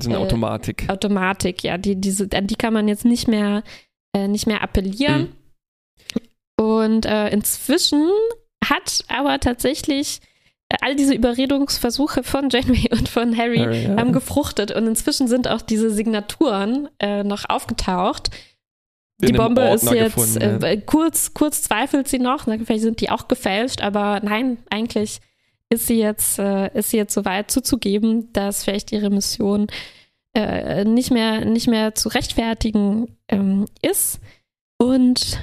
[0.00, 0.84] so eine Automatik.
[0.88, 1.78] Äh, Automatik, ja.
[1.78, 3.62] Die, diese, an die kann man jetzt nicht mehr,
[4.14, 5.32] äh, nicht mehr appellieren.
[6.58, 6.62] Mm.
[6.62, 8.08] Und äh, inzwischen
[8.64, 10.20] hat aber tatsächlich
[10.80, 13.96] all diese Überredungsversuche von Janeway und von Harry, Harry ja.
[13.96, 18.30] haben gefruchtet und inzwischen sind auch diese Signaturen äh, noch aufgetaucht.
[19.20, 23.08] In die Bombe ist jetzt gefunden, äh, kurz, kurz zweifelt sie noch, vielleicht sind die
[23.10, 25.20] auch gefälscht, aber nein, eigentlich
[25.70, 29.68] ist sie jetzt, äh, ist sie jetzt so weit zuzugeben, dass vielleicht ihre Mission
[30.34, 34.20] äh, nicht mehr, nicht mehr zu rechtfertigen ähm, ist.
[34.78, 35.38] Und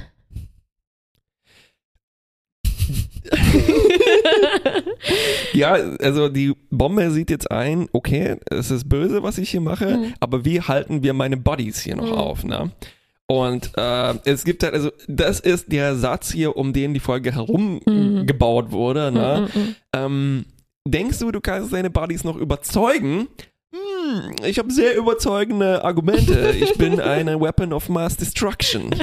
[5.53, 9.97] ja, also die Bombe sieht jetzt ein, okay, es ist böse, was ich hier mache,
[9.97, 10.13] mhm.
[10.19, 12.13] aber wie halten wir meine Bodies hier noch mhm.
[12.13, 12.71] auf, ne?
[13.25, 17.33] Und äh, es gibt halt, also das ist der Satz hier, um den die Folge
[17.33, 18.27] herum mhm.
[18.71, 19.49] wurde, ne?
[19.53, 20.45] Mhm, mhm, ähm,
[20.87, 23.27] denkst du, du kannst deine Buddies noch überzeugen?
[23.73, 26.53] Hm, ich habe sehr überzeugende Argumente.
[26.59, 28.89] Ich bin eine Weapon of Mass Destruction.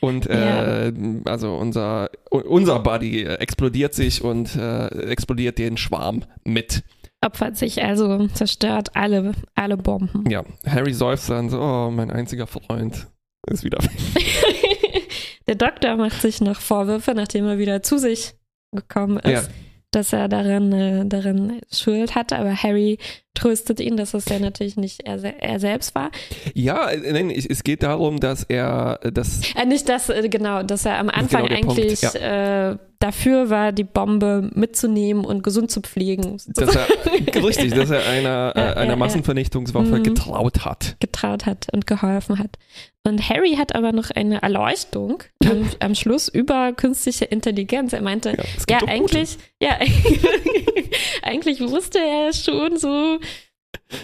[0.00, 0.92] Und äh, ja.
[1.26, 6.82] also unser, unser Buddy explodiert sich und äh, explodiert den Schwarm mit.
[7.20, 10.24] Opfert sich also, zerstört alle, alle Bomben.
[10.30, 13.08] Ja, Harry seufzt dann so, oh, mein einziger Freund
[13.46, 13.90] ist wieder weg.
[15.46, 18.34] Der Doktor macht sich noch Vorwürfe, nachdem er wieder zu sich
[18.72, 19.30] gekommen ist.
[19.30, 19.42] Ja
[19.90, 22.98] dass er darin, äh, darin Schuld hatte, aber Harry
[23.34, 26.10] tröstet ihn, dass es ja natürlich nicht er, er selbst war.
[26.54, 29.42] Ja, nein, es geht darum, dass er das.
[29.54, 32.72] Äh, nicht das, äh, genau, dass er am Anfang genau eigentlich ja.
[32.72, 36.38] äh, dafür war, die Bombe mitzunehmen und gesund zu pflegen.
[36.46, 36.86] Dass er,
[37.42, 40.02] richtig, dass er einer, ja, äh, einer ja, Massenvernichtungswaffe mhm.
[40.04, 40.96] getraut hat.
[41.00, 42.58] Getraut hat und geholfen hat.
[43.02, 47.94] Und Harry hat aber noch eine Erleuchtung am, am Schluss über künstliche Intelligenz.
[47.94, 48.36] Er meinte,
[48.68, 49.78] ja, ja eigentlich, ja,
[51.22, 53.18] eigentlich wusste er schon so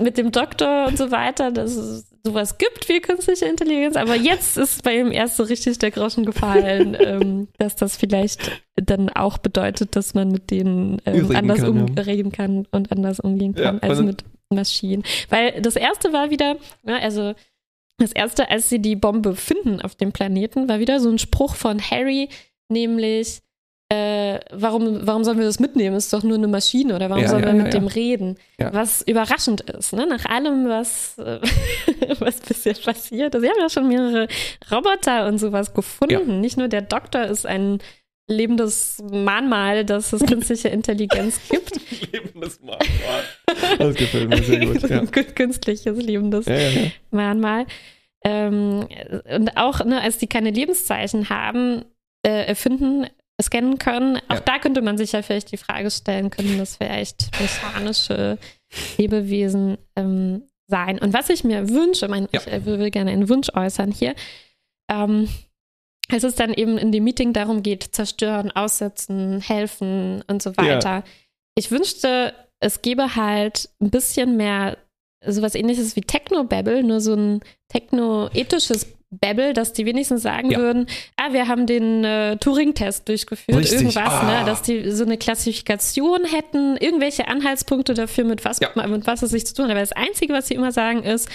[0.01, 4.83] mit dem Doktor und so weiter, dass, sowas gibt wie künstliche Intelligenz, aber jetzt ist
[4.83, 9.97] bei ihm erst so richtig der Groschen gefallen, ähm, dass das vielleicht dann auch bedeutet,
[9.97, 12.37] dass man mit denen ähm, anders kann, umreden ja.
[12.37, 15.05] kann und anders umgehen kann ja, als mit Maschinen.
[15.29, 17.35] Weil das erste war wieder, ja, also
[17.99, 21.55] das erste, als sie die Bombe finden auf dem Planeten, war wieder so ein Spruch
[21.55, 22.29] von Harry,
[22.69, 23.41] nämlich
[23.89, 25.97] äh, warum, warum sollen wir das mitnehmen?
[25.97, 28.37] Ist doch nur eine Maschine oder warum ja, sollen ja, wir mit ja, dem reden?
[28.59, 30.07] Was überraschend ist, ne?
[30.07, 31.39] nach allem, was, äh,
[32.19, 33.41] was bisher passiert ist.
[33.41, 34.27] Sie haben ja schon mehrere
[34.73, 36.41] Roboter und sowas gefunden.
[36.41, 37.79] Nicht nur der Doktor ist ein
[38.29, 41.79] lebendes Mahnmal, dass es künstliche Intelligenz gibt.
[42.13, 43.23] lebendes Mahnmal.
[43.79, 44.83] Das gefällt mir sehr gut.
[44.91, 45.05] Ja.
[45.07, 46.47] Künstliches lebendes
[47.11, 47.67] Mahnmal.
[48.25, 48.89] Ähm,
[49.33, 51.85] und auch, ne, als die keine Lebenszeichen haben,
[52.25, 53.07] äh, erfinden,
[53.43, 54.17] scannen können.
[54.29, 54.41] Auch ja.
[54.41, 58.39] da könnte man sich ja vielleicht die Frage stellen, können das vielleicht mechanische
[58.97, 60.99] Lebewesen ähm, sein?
[60.99, 62.41] Und was ich mir wünsche, mein, ja.
[62.41, 64.15] ich will gerne einen Wunsch äußern hier,
[64.91, 65.29] ähm,
[66.11, 70.89] als es dann eben in dem Meeting darum geht, zerstören, aussetzen, helfen und so weiter.
[70.89, 71.05] Ja.
[71.57, 74.79] Ich wünschte, es gäbe halt ein bisschen mehr
[75.25, 80.59] sowas ähnliches wie Techno-Babble, nur so ein techno-ethisches Babble, dass die wenigstens sagen ja.
[80.59, 83.79] würden, ah, wir haben den äh, Turing-Test durchgeführt, Richtig.
[83.79, 84.41] irgendwas, ne, ah.
[84.41, 88.71] ne, dass die so eine Klassifikation hätten, irgendwelche Anhaltspunkte dafür, mit was, ja.
[88.87, 89.73] mit was es sich zu tun hat.
[89.73, 91.29] Aber das Einzige, was sie immer sagen, ist,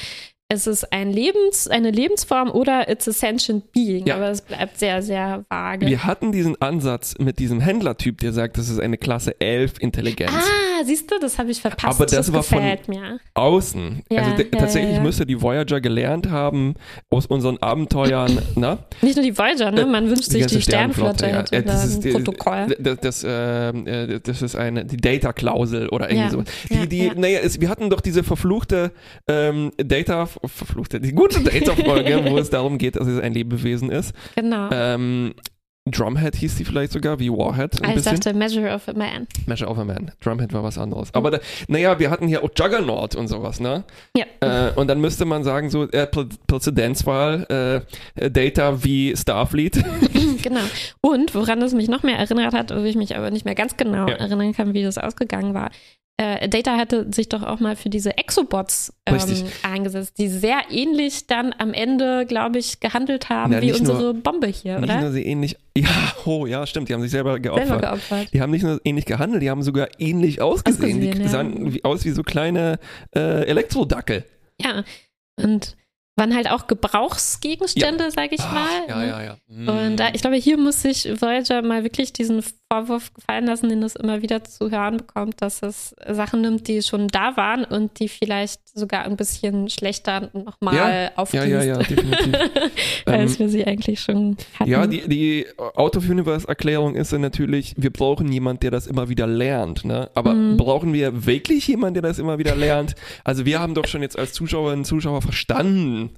[0.54, 4.16] es ist ein Lebens, eine Lebensform oder it's a sentient being, ja.
[4.16, 5.88] aber es bleibt sehr, sehr vage.
[5.88, 10.34] Wir hatten diesen Ansatz mit diesem Händlertyp, der sagt, das ist eine Klasse 11 Intelligenz.
[10.34, 11.96] Ah, siehst du, das habe ich verpasst.
[11.96, 13.20] Aber das, das war von mir.
[13.34, 14.04] außen.
[14.10, 16.76] Ja, also ja, tatsächlich müsste die Voyager gelernt haben
[17.10, 18.40] aus unseren Abenteuern.
[18.56, 18.80] na?
[19.02, 19.86] Nicht nur die Voyager, ne?
[19.86, 21.62] man wünscht sich die Sternflotte, Sternflotte ja.
[21.62, 22.76] das ist, Protokoll.
[22.80, 26.44] Das, das, äh, das, ist eine die Data-Klausel oder irgendwie so.
[26.70, 28.92] Die, die, naja, es, wir hatten doch diese verfluchte
[29.28, 34.14] ähm, Data verfluchte, die gute Data-Folge, wo es darum geht, dass es ein Lebewesen ist.
[34.36, 34.70] Genau.
[34.72, 35.34] Ähm,
[35.90, 37.82] Drumhead hieß die vielleicht sogar, wie Warhead.
[37.82, 38.20] Ein ich bisschen.
[38.20, 39.28] dachte Measure of a Man.
[39.48, 40.12] Measure of a Man.
[40.24, 41.10] Drumhead war was anderes.
[41.10, 41.18] Mhm.
[41.18, 43.84] Aber da, naja, wir hatten hier auch Juggernaut und sowas, ne?
[44.16, 44.26] Ja.
[44.42, 47.84] Äh, und dann müsste man sagen, so äh, Präzedenzwahl,
[48.16, 49.84] äh, Data wie Starfleet.
[50.44, 50.62] genau.
[51.02, 53.76] Und woran es mich noch mehr erinnert hat, wo ich mich aber nicht mehr ganz
[53.76, 54.16] genau ja.
[54.16, 55.72] erinnern kann, wie das ausgegangen war,
[56.22, 59.20] äh, Data hatte sich doch auch mal für diese Exobots ähm,
[59.64, 64.14] eingesetzt, die sehr ähnlich dann am Ende, glaube ich, gehandelt haben ja, wie unsere nur,
[64.14, 64.94] Bombe hier, nicht oder?
[64.96, 67.68] Nicht nur sie ähnlich, ja, oh, ja, stimmt, die haben sich selber geopfert.
[67.68, 68.34] Selber geopfert.
[68.34, 70.98] Die haben nicht nur ähnlich gehandelt, die haben sogar ähnlich ausgesehen.
[70.98, 71.28] ausgesehen die ja.
[71.28, 72.80] sahen wie, aus wie so kleine
[73.16, 74.24] äh, Elektrodackel.
[74.62, 74.84] Ja,
[75.38, 75.76] und
[76.18, 78.12] waren halt auch Gebrauchsgegenstände, ja.
[78.12, 78.68] sag ich mal.
[78.84, 79.38] Ach, ja, ja, ja.
[79.48, 79.68] Mm.
[79.70, 83.84] Und da, ich glaube, hier muss sich Voyager mal wirklich diesen Vorwurf gefallen lassen, den
[83.84, 88.00] es immer wieder zu hören bekommt, dass es Sachen nimmt, die schon da waren und
[88.00, 91.48] die vielleicht sogar ein bisschen schlechter nochmal ja, aufgießt.
[91.48, 92.34] Ja, ja, ja, definitiv.
[93.06, 94.72] Als ähm, wir sie eigentlich schon hatten.
[94.72, 99.10] Ja, die, die Out of Universe-Erklärung ist dann natürlich, wir brauchen jemanden, der das immer
[99.10, 99.84] wieder lernt.
[99.84, 100.10] Ne?
[100.14, 100.56] Aber mhm.
[100.56, 102.96] brauchen wir wirklich jemanden, der das immer wieder lernt?
[103.26, 106.12] Also wir haben doch schon jetzt als Zuschauerinnen und Zuschauer verstanden,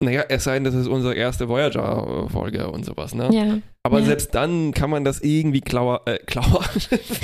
[0.00, 3.30] naja, es sei denn, das ist unsere erste Voyager-Folge und sowas, ne?
[3.32, 3.58] Ja.
[3.86, 4.06] Aber ja.
[4.06, 6.64] selbst dann kann man das irgendwie klauer, äh, klauer,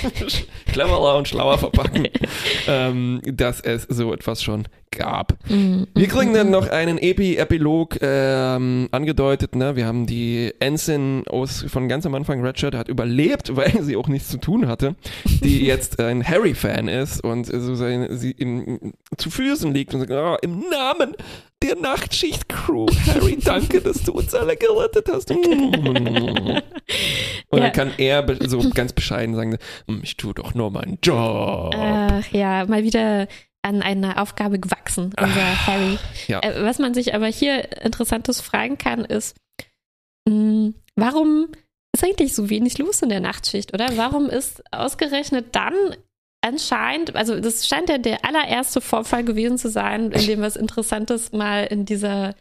[0.66, 2.06] cleverer und schlauer verpacken,
[2.68, 5.36] ähm, dass es so etwas schon gab.
[5.50, 5.88] Mhm.
[5.92, 9.74] Wir kriegen dann noch einen Epi-Epilog ähm, angedeutet, ne?
[9.74, 14.06] Wir haben die Ensign aus, von ganz am Anfang, Redshirt hat überlebt, weil sie auch
[14.06, 14.94] nichts zu tun hatte,
[15.24, 20.12] die jetzt ein Harry-Fan ist und so seine, sie ihm zu Füßen liegt und sagt,
[20.12, 21.16] oh, im Namen
[21.62, 25.30] der Nachtschicht-Crew, Harry, danke, dass du uns alle gerettet hast.
[27.48, 27.70] Und ja.
[27.70, 31.74] dann kann er so ganz bescheiden sagen, hm, ich tue doch nur meinen Job.
[31.76, 33.28] Ach ja, mal wieder
[33.62, 35.98] an einer Aufgabe gewachsen, unser Ach, Harry.
[36.26, 36.40] Ja.
[36.40, 39.36] Äh, was man sich aber hier Interessantes fragen kann, ist,
[40.28, 41.48] mh, hm, warum
[41.94, 43.96] ist eigentlich so wenig los in der Nachtschicht, oder?
[43.96, 45.74] Warum ist ausgerechnet dann
[46.40, 51.32] anscheinend, also das scheint ja der allererste Vorfall gewesen zu sein, in dem was Interessantes
[51.32, 52.34] mal in dieser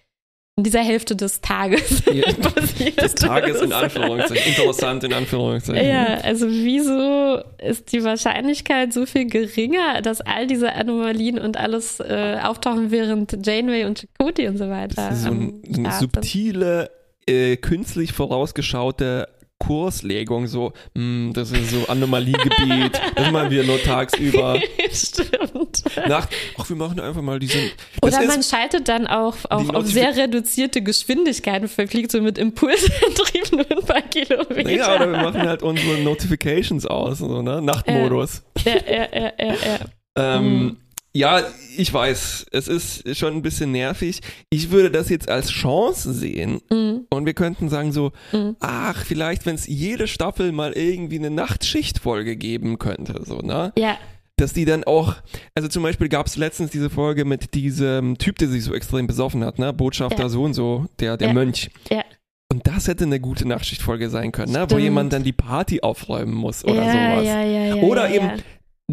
[0.61, 3.01] in dieser Hälfte des Tages ja, passiert.
[3.01, 4.53] Des Tages in Anführungszeichen.
[4.53, 5.87] Interessant in Anführungszeichen.
[5.87, 11.99] Ja, also wieso ist die Wahrscheinlichkeit so viel geringer, dass all diese Anomalien und alles
[11.99, 14.93] äh, auftauchen, während Janeway und Chakotay und so weiter.
[15.09, 16.91] Das ist so ein, eine subtile,
[17.25, 19.29] äh, künstlich vorausgeschaute
[19.61, 24.59] Kurslegung, so, mh, hm, das ist so Anomaliegebiet, das machen wir nur tagsüber.
[24.91, 25.83] Stimmt.
[26.07, 27.59] Nacht, ach, wir machen einfach mal diese.
[28.01, 33.71] Oder man schaltet dann auch, auch auf sehr reduzierte Geschwindigkeiten, verfliegt so mit Impulsantrieb nur
[33.71, 34.71] ein paar Kilometer.
[34.71, 37.61] Ja, oder wir machen halt unsere Notifications aus, so, ne?
[37.61, 38.43] Nachtmodus.
[38.65, 39.79] Ja, ja, ja, ja, ja.
[40.37, 40.77] ähm, mhm.
[41.13, 41.43] Ja,
[41.75, 44.21] ich weiß, es ist schon ein bisschen nervig.
[44.49, 47.05] Ich würde das jetzt als Chance sehen mhm.
[47.09, 48.55] und wir könnten sagen so, mhm.
[48.61, 53.73] ach, vielleicht, wenn es jede Staffel mal irgendwie eine Nachtschichtfolge geben könnte, so, ne?
[53.77, 53.97] Ja
[54.41, 55.15] dass die dann auch,
[55.53, 59.05] also zum Beispiel gab es letztens diese Folge mit diesem Typ, der sich so extrem
[59.05, 59.71] besoffen hat, ne?
[59.71, 60.29] Botschafter ja.
[60.29, 61.33] so und so, der, der ja.
[61.33, 61.69] Mönch.
[61.89, 62.03] Ja.
[62.51, 64.65] Und das hätte eine gute Nachtschichtfolge sein können, ne?
[64.69, 67.25] wo jemand dann die Party aufräumen muss oder ja, sowas.
[67.25, 68.29] Ja, ja, oder eben,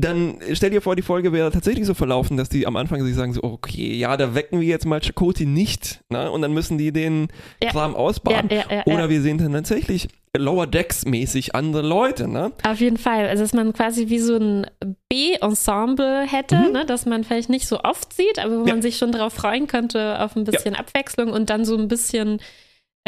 [0.01, 3.15] dann stell dir vor, die Folge wäre tatsächlich so verlaufen, dass die am Anfang sich
[3.15, 6.31] sagen so, okay, ja, da wecken wir jetzt mal Chakoti nicht, ne?
[6.31, 7.29] Und dann müssen die den
[7.63, 7.71] ja.
[7.71, 8.51] Kram ausbaden.
[8.51, 12.53] Ja, ja, Oder wir sehen dann tatsächlich Lower Decks mäßig andere Leute, ne?
[12.63, 13.29] Auf jeden Fall.
[13.29, 14.67] Also dass man quasi wie so ein
[15.09, 16.73] B-Ensemble hätte, mhm.
[16.73, 16.87] ne?
[16.87, 20.23] dass man vielleicht nicht so oft sieht, aber wo man sich schon darauf freuen könnte
[20.23, 22.41] auf ein bisschen Abwechslung und dann so ein bisschen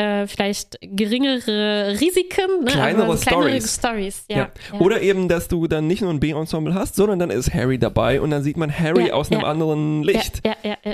[0.00, 2.70] äh, vielleicht geringere Risiken, ne?
[2.70, 4.24] kleinere, Stories.
[4.30, 4.36] Ja.
[4.36, 4.50] Ja.
[4.72, 4.80] Ja.
[4.80, 8.20] Oder eben, dass du dann nicht nur ein B-Ensemble hast, sondern dann ist Harry dabei
[8.20, 10.40] und dann sieht man Harry aus einem anderen Licht.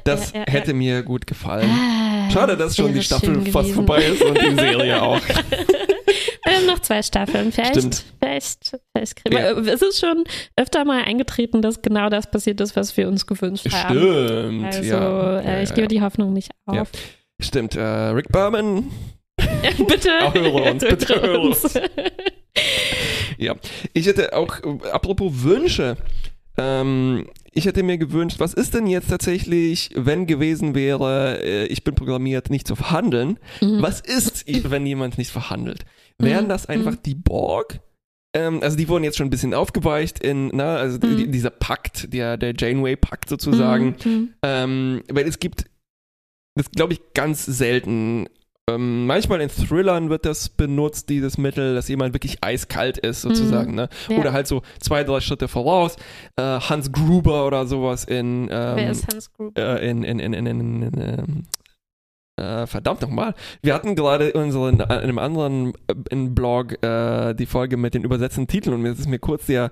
[0.04, 1.70] das hätte mir gut gefallen.
[1.70, 5.20] Ah, Schade, dass schon die Staffel fast vorbei ist und die Serie auch.
[6.44, 7.52] Wir haben noch zwei Staffeln.
[7.52, 8.04] Vielleicht, Stimmt.
[8.20, 9.72] vielleicht, vielleicht kriegen wir.
[9.72, 10.24] Es ist schon
[10.56, 13.98] öfter mal eingetreten, dass genau das passiert ist, was wir uns gewünscht haben.
[13.98, 14.64] Stimmt.
[14.64, 15.40] Also, ja.
[15.40, 16.90] Äh, ich gebe die Hoffnung nicht auf.
[17.40, 18.90] Stimmt, äh, Rick Berman.
[19.88, 20.10] Bitte.
[20.32, 21.78] Höre uns, bitte höre uns.
[23.36, 23.54] ja,
[23.92, 24.56] ich hätte auch,
[24.92, 25.96] apropos Wünsche,
[26.56, 31.84] ähm, ich hätte mir gewünscht, was ist denn jetzt tatsächlich, wenn gewesen wäre, äh, ich
[31.84, 33.38] bin programmiert, nicht zu verhandeln?
[33.60, 33.82] Mhm.
[33.82, 35.84] Was ist, wenn jemand nicht verhandelt?
[36.18, 36.48] Wären mhm.
[36.48, 37.02] das einfach mhm.
[37.04, 37.80] die Borg?
[38.34, 41.30] Ähm, also die wurden jetzt schon ein bisschen aufgeweicht in, na, also mhm.
[41.30, 43.96] dieser Pakt, der, der Janeway-Pakt sozusagen.
[44.04, 44.34] Mhm.
[44.42, 45.66] Ähm, weil es gibt
[46.56, 48.26] das glaube ich ganz selten.
[48.68, 53.70] Ähm, manchmal in Thrillern wird das benutzt, dieses Mittel, dass jemand wirklich eiskalt ist, sozusagen.
[53.70, 53.76] Mhm.
[53.76, 53.88] Ne?
[54.08, 54.16] Ja.
[54.16, 55.94] Oder halt so zwei, drei Schritte voraus.
[56.34, 58.48] Äh, Hans Gruber oder sowas in.
[58.50, 59.80] Ähm, Wer ist Hans Gruber?
[59.80, 61.46] Äh, in, in, in, in, in, in, in ähm,
[62.38, 63.34] äh, verdammt nochmal.
[63.62, 68.04] Wir hatten gerade in, unseren, in einem anderen äh, Blog äh, die Folge mit den
[68.04, 69.70] übersetzten Titeln und jetzt ist mir kurz der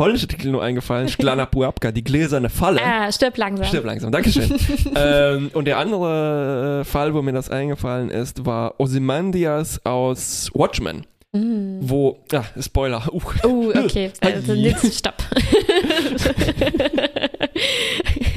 [0.00, 1.08] polnische Titel nur eingefallen.
[1.10, 2.80] Szklana Pułapka, die gläserne Falle.
[2.82, 3.66] Ah, stirb langsam.
[3.66, 4.50] Stirb langsam, Dankeschön.
[4.96, 11.06] ähm, und der andere äh, Fall, wo mir das eingefallen ist, war Ozymandias aus Watchmen.
[11.32, 11.80] Mm.
[11.82, 13.12] Wo, ja, ah, Spoiler.
[13.12, 14.10] Uh, uh okay.
[14.22, 15.22] Also, jetzt stopp.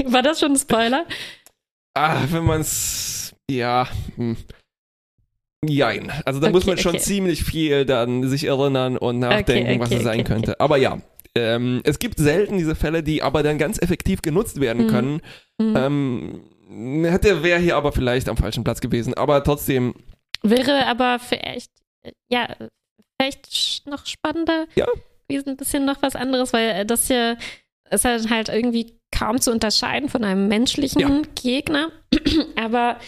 [0.05, 1.05] war das schon ein Spoiler?
[1.93, 4.35] Ah, wenn man es, ja, hm.
[5.65, 6.11] Jein.
[6.25, 7.03] Also da okay, muss man schon okay.
[7.03, 10.59] ziemlich viel dann sich erinnern und nachdenken, okay, was es sein könnte.
[10.59, 10.99] Aber ja,
[11.35, 14.89] ähm, es gibt selten diese Fälle, die aber dann ganz effektiv genutzt werden mhm.
[14.89, 15.21] können.
[15.59, 16.43] Mhm.
[16.69, 19.95] Ähm, hätte wäre hier aber vielleicht am falschen Platz gewesen, aber trotzdem.
[20.41, 21.71] Wäre aber vielleicht,
[22.29, 22.55] ja,
[23.17, 24.65] vielleicht noch spannender.
[24.75, 24.87] Ja.
[25.31, 27.37] Ein bisschen noch was anderes, weil das hier
[27.89, 31.21] ist halt, halt irgendwie kaum zu unterscheiden von einem menschlichen ja.
[31.35, 31.91] Gegner.
[32.55, 32.99] aber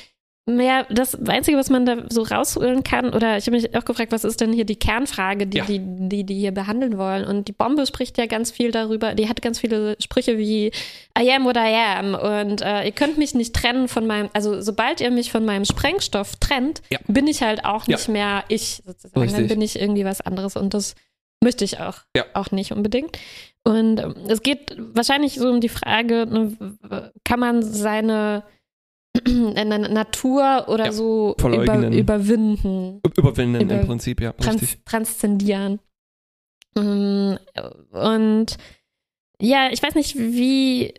[0.45, 4.11] mehr, das Einzige, was man da so rausholen kann, oder ich habe mich auch gefragt,
[4.11, 5.65] was ist denn hier die Kernfrage, die, ja.
[5.65, 7.25] die, die, die hier behandeln wollen?
[7.25, 10.71] Und die Bombe spricht ja ganz viel darüber, die hat ganz viele Sprüche wie
[11.19, 14.61] I am what I am und äh, ihr könnt mich nicht trennen von meinem, also
[14.61, 16.99] sobald ihr mich von meinem Sprengstoff trennt, ja.
[17.07, 18.13] bin ich halt auch nicht ja.
[18.13, 19.39] mehr ich sozusagen, Richtig.
[19.39, 20.95] dann bin ich irgendwie was anderes und das
[21.43, 21.99] möchte ich auch,
[22.33, 23.17] auch nicht unbedingt.
[23.63, 28.43] Und ähm, es geht wahrscheinlich so um die Frage, ne, kann man seine
[29.23, 33.01] Natur oder ja, so über, überwinden.
[33.17, 34.33] Überwinden Über, im Prinzip, ja.
[34.33, 35.79] Trans, transzendieren.
[36.77, 37.35] Mm,
[37.91, 38.57] und
[39.39, 40.93] ja, ich weiß nicht, wie.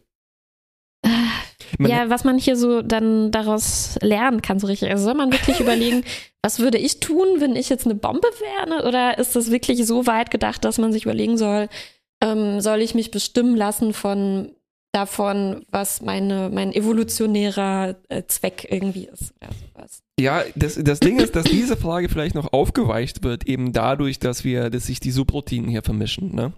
[1.79, 4.90] Man ja, was man hier so dann daraus lernen kann, so richtig.
[4.90, 6.05] Also soll man wirklich überlegen,
[6.42, 8.87] was würde ich tun, wenn ich jetzt eine Bombe wäre?
[8.87, 11.68] Oder ist das wirklich so weit gedacht, dass man sich überlegen soll,
[12.22, 14.56] ähm, soll ich mich bestimmen lassen von
[14.96, 19.35] davon, was meine, mein evolutionärer äh, Zweck irgendwie ist.
[20.18, 24.42] Ja, das, das Ding ist, dass diese Frage vielleicht noch aufgeweicht wird, eben dadurch, dass
[24.42, 26.52] wir, dass sich die Subroutinen hier vermischen, ne?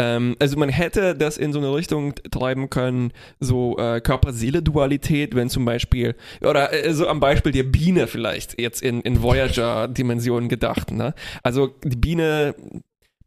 [0.00, 5.50] Ähm, also man hätte das in so eine Richtung treiben können, so äh, Körper-Seele-Dualität, wenn
[5.50, 10.90] zum Beispiel, oder äh, so am Beispiel der Biene vielleicht, jetzt in, in Voyager-Dimensionen gedacht,
[10.90, 11.14] ne?
[11.44, 12.54] Also die Biene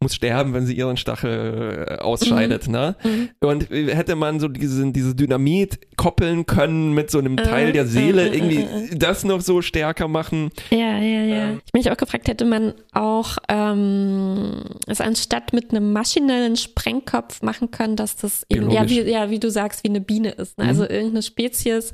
[0.03, 2.73] muss sterben, wenn sie ihren Stachel äh, ausscheidet, mhm.
[2.73, 2.95] ne?
[3.03, 3.29] Mhm.
[3.39, 7.87] Und hätte man so diesen, diese Dynamit koppeln können mit so einem Teil äh, der
[7.87, 10.51] Seele, äh, irgendwie das noch so stärker machen.
[10.69, 11.49] Ja, ja, ja.
[11.49, 11.61] Ähm.
[11.65, 17.71] Ich mich auch gefragt, hätte man auch ähm, es anstatt mit einem maschinellen Sprengkopf machen
[17.71, 20.57] können, dass das eben, ja wie, ja, wie du sagst, wie eine Biene ist.
[20.57, 20.65] Ne?
[20.65, 20.89] Also mhm.
[20.89, 21.93] irgendeine Spezies,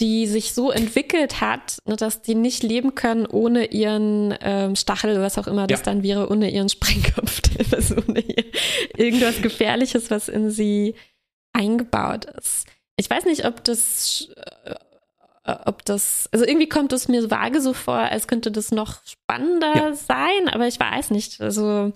[0.00, 5.20] die sich so entwickelt hat, ne, dass die nicht leben können ohne ihren ähm, Stachel,
[5.20, 5.84] was auch immer das ja.
[5.84, 7.40] dann wäre, ohne ihren Sprengkopf,
[7.72, 8.44] also ohne ihr,
[8.96, 10.94] irgendwas Gefährliches, was in sie
[11.52, 12.66] eingebaut ist.
[12.96, 14.28] Ich weiß nicht, ob das
[15.44, 19.72] ob das, also irgendwie kommt es mir vage so vor, als könnte das noch spannender
[19.76, 19.92] ja.
[19.94, 21.40] sein, aber ich weiß nicht.
[21.42, 21.92] Also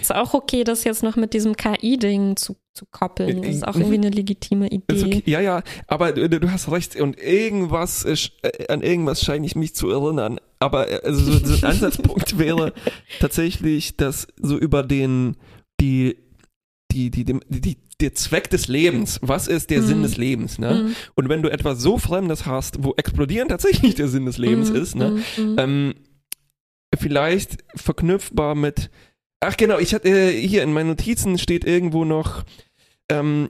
[0.00, 3.42] ist auch okay, das jetzt noch mit diesem KI-Ding zu, zu koppeln.
[3.42, 4.84] Das ist auch irgendwie eine legitime Idee.
[4.88, 5.22] Okay.
[5.26, 9.56] Ja, ja, aber du, du, hast recht und irgendwas, ist, äh, an irgendwas scheine ich
[9.56, 10.38] mich zu erinnern.
[10.60, 12.72] Aber äh, also so, so ein Ansatzpunkt wäre
[13.18, 15.36] tatsächlich, dass so über den,
[15.80, 16.18] die
[16.92, 19.18] die, die, die, die, der Zweck des Lebens.
[19.22, 19.86] Was ist der mhm.
[19.86, 20.58] Sinn des Lebens?
[20.58, 20.74] Ne?
[20.74, 20.96] Mhm.
[21.14, 24.76] Und wenn du etwas so Fremdes hast, wo explodieren tatsächlich der Sinn des Lebens mhm.
[24.76, 25.22] ist, ne?
[25.36, 25.44] Mhm.
[25.44, 25.58] Mhm.
[25.58, 25.94] Ähm,
[26.98, 28.90] vielleicht verknüpfbar mit.
[29.40, 32.44] Ach genau, ich hatte äh, hier in meinen Notizen steht irgendwo noch.
[33.08, 33.48] Ähm,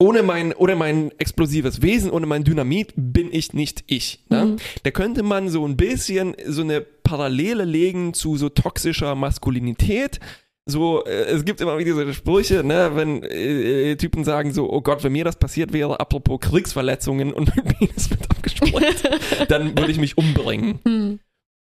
[0.00, 4.24] ohne mein, ohne mein explosives Wesen, ohne mein Dynamit bin ich nicht ich.
[4.30, 4.46] Ne?
[4.46, 4.56] Mhm.
[4.82, 10.18] Da könnte man so ein bisschen so eine Parallele legen zu so toxischer Maskulinität,
[10.70, 14.80] so, äh, es gibt immer wieder diese Sprüche, ne, wenn äh, Typen sagen so, oh
[14.80, 19.02] Gott, wenn mir das passiert wäre, apropos Kriegsverletzungen und mein Penis wird abgesprengt,
[19.48, 20.78] dann würde ich mich umbringen.
[20.84, 21.20] Hm.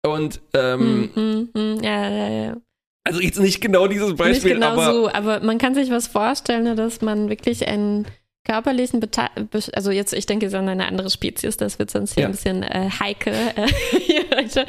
[0.06, 2.58] Und, ähm, hm, hm, hm, ja, ja, ja.
[3.04, 6.08] Also jetzt nicht genau dieses Beispiel, nicht genau aber, so, aber man kann sich was
[6.08, 8.08] vorstellen, ne, dass man wirklich einen
[8.46, 9.28] körperlichen Bete
[9.74, 12.30] also jetzt, ich denke jetzt an eine andere Spezies, das wird sonst hier ja.
[12.30, 13.34] ein bisschen äh, heikel.
[13.34, 14.62] Äh, also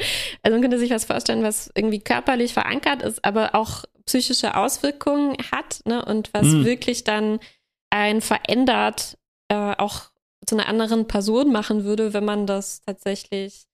[0.43, 5.81] man könnte sich was vorstellen, was irgendwie körperlich verankert ist, aber auch psychische Auswirkungen hat
[5.85, 6.65] ne, und was mhm.
[6.65, 7.39] wirklich dann
[7.91, 9.17] ein verändert
[9.49, 10.09] äh, auch
[10.45, 13.67] zu einer anderen Person machen würde, wenn man das tatsächlich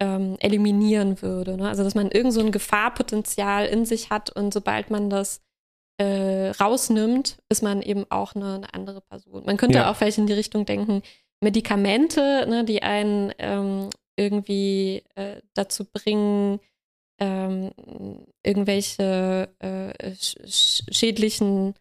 [0.00, 1.56] ähm, eliminieren würde.
[1.56, 1.68] Ne?
[1.68, 5.40] Also dass man irgend so ein Gefahrpotenzial in sich hat und sobald man das
[5.98, 9.44] äh, rausnimmt, ist man eben auch eine, eine andere Person.
[9.46, 9.90] Man könnte ja.
[9.90, 11.02] auch vielleicht in die Richtung denken,
[11.40, 16.60] Medikamente, ne, die einen ähm, irgendwie äh, dazu bringen,
[17.18, 17.72] ähm,
[18.42, 21.74] irgendwelche äh, sch schädlichen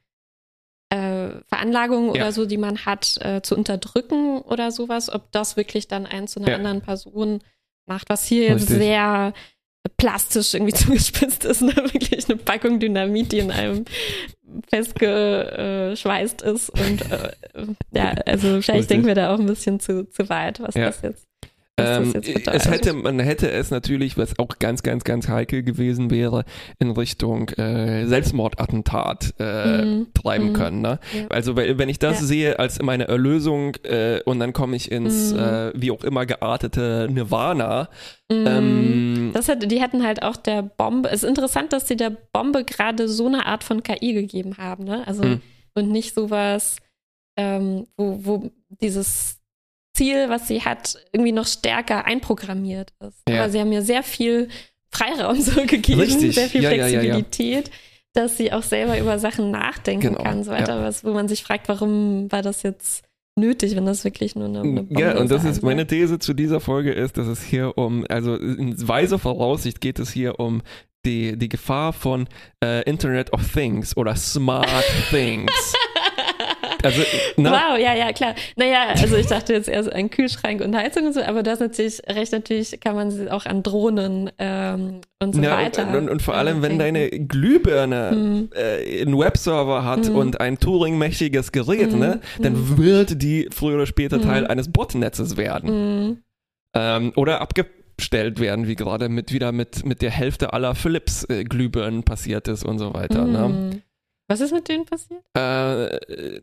[0.89, 2.23] äh, Veranlagungen ja.
[2.23, 6.27] oder so, die man hat, äh, zu unterdrücken oder sowas, ob das wirklich dann einen
[6.27, 6.55] zu einer ja.
[6.55, 7.41] anderen Person
[7.85, 9.33] macht, was hier jetzt sehr
[9.97, 11.75] plastisch irgendwie zugespitzt ist, ne?
[11.75, 13.85] wirklich eine Packung Dynamit, die in einem
[14.69, 17.33] festgeschweißt ist und äh,
[17.91, 20.85] ja, also wahrscheinlich denken wir da auch ein bisschen zu, zu weit, was ja.
[20.85, 21.24] das jetzt
[21.77, 26.45] ähm, es hätte, man hätte es natürlich, was auch ganz, ganz, ganz heikel gewesen wäre,
[26.79, 30.07] in Richtung äh, Selbstmordattentat äh, mhm.
[30.13, 30.53] treiben mhm.
[30.53, 30.81] können.
[30.81, 30.99] Ne?
[31.13, 31.27] Ja.
[31.29, 32.25] Also wenn ich das ja.
[32.25, 37.09] sehe als meine Erlösung äh, und dann komme ich ins äh, wie auch immer geartete
[37.11, 37.89] Nirvana.
[38.31, 38.45] Mhm.
[38.47, 41.09] Ähm, das hat, die hätten halt auch der Bombe.
[41.09, 44.85] Es ist interessant, dass sie der Bombe gerade so eine Art von KI gegeben haben,
[44.85, 45.05] ne?
[45.05, 45.41] Also mhm.
[45.73, 46.77] und nicht sowas,
[47.37, 48.51] ähm, wo, wo
[48.81, 49.41] dieses
[49.95, 53.21] Ziel, was sie hat, irgendwie noch stärker einprogrammiert ist.
[53.27, 53.41] Ja.
[53.41, 54.49] Aber sie haben mir sehr viel
[54.91, 56.35] Freiraum so gegeben, Richtig.
[56.35, 57.73] sehr viel ja, Flexibilität, ja,
[58.13, 60.23] dass sie auch selber über Sachen nachdenken genau.
[60.23, 63.03] kann, so weiter, was, wo man sich fragt, warum war das jetzt
[63.37, 66.33] nötig, wenn das wirklich nur eine, eine Bombe Ja, und das ist meine These zu
[66.33, 70.61] dieser Folge ist, dass es hier um, also in weiser Voraussicht geht es hier um
[71.05, 72.27] die, die Gefahr von
[72.63, 75.51] äh, Internet of Things oder Smart Things.
[76.85, 77.01] Also,
[77.37, 77.49] ne?
[77.49, 78.35] Wow, ja, ja, klar.
[78.55, 81.59] Naja, also ich dachte jetzt eher so an Kühlschrank und Heizung und so, aber das
[81.59, 85.87] natürlich, recht natürlich kann man sie auch an Drohnen ähm, und so ja, weiter.
[85.87, 88.49] Und, und, und, vor allem, wenn deine Glühbirne hm.
[88.53, 90.15] äh, einen Webserver hat hm.
[90.15, 91.99] und ein Turing-mächtiges Gerät, hm.
[91.99, 92.77] ne, dann hm.
[92.77, 94.51] wird die früher oder später Teil hm.
[94.51, 95.69] eines Botnetzes werden.
[95.69, 96.17] Hm.
[96.75, 102.03] Ähm, oder abgestellt werden, wie gerade mit wieder mit, mit der Hälfte aller Philips-Glühbirnen äh,
[102.03, 103.25] passiert ist und so weiter.
[103.25, 103.81] Ne?
[104.27, 105.23] Was ist mit denen passiert?
[105.35, 106.41] Äh,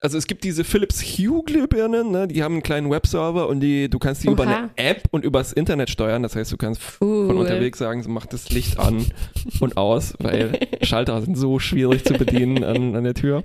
[0.00, 2.28] also es gibt diese Philips Hue Glühbirnen, ne?
[2.28, 4.34] die haben einen kleinen Webserver und die, du kannst die Oha.
[4.34, 6.22] über eine App und übers Internet steuern.
[6.22, 7.28] Das heißt, du kannst cool.
[7.28, 9.06] von unterwegs sagen, so mach das Licht an
[9.60, 13.42] und aus, weil Schalter sind so schwierig zu bedienen an, an der Tür.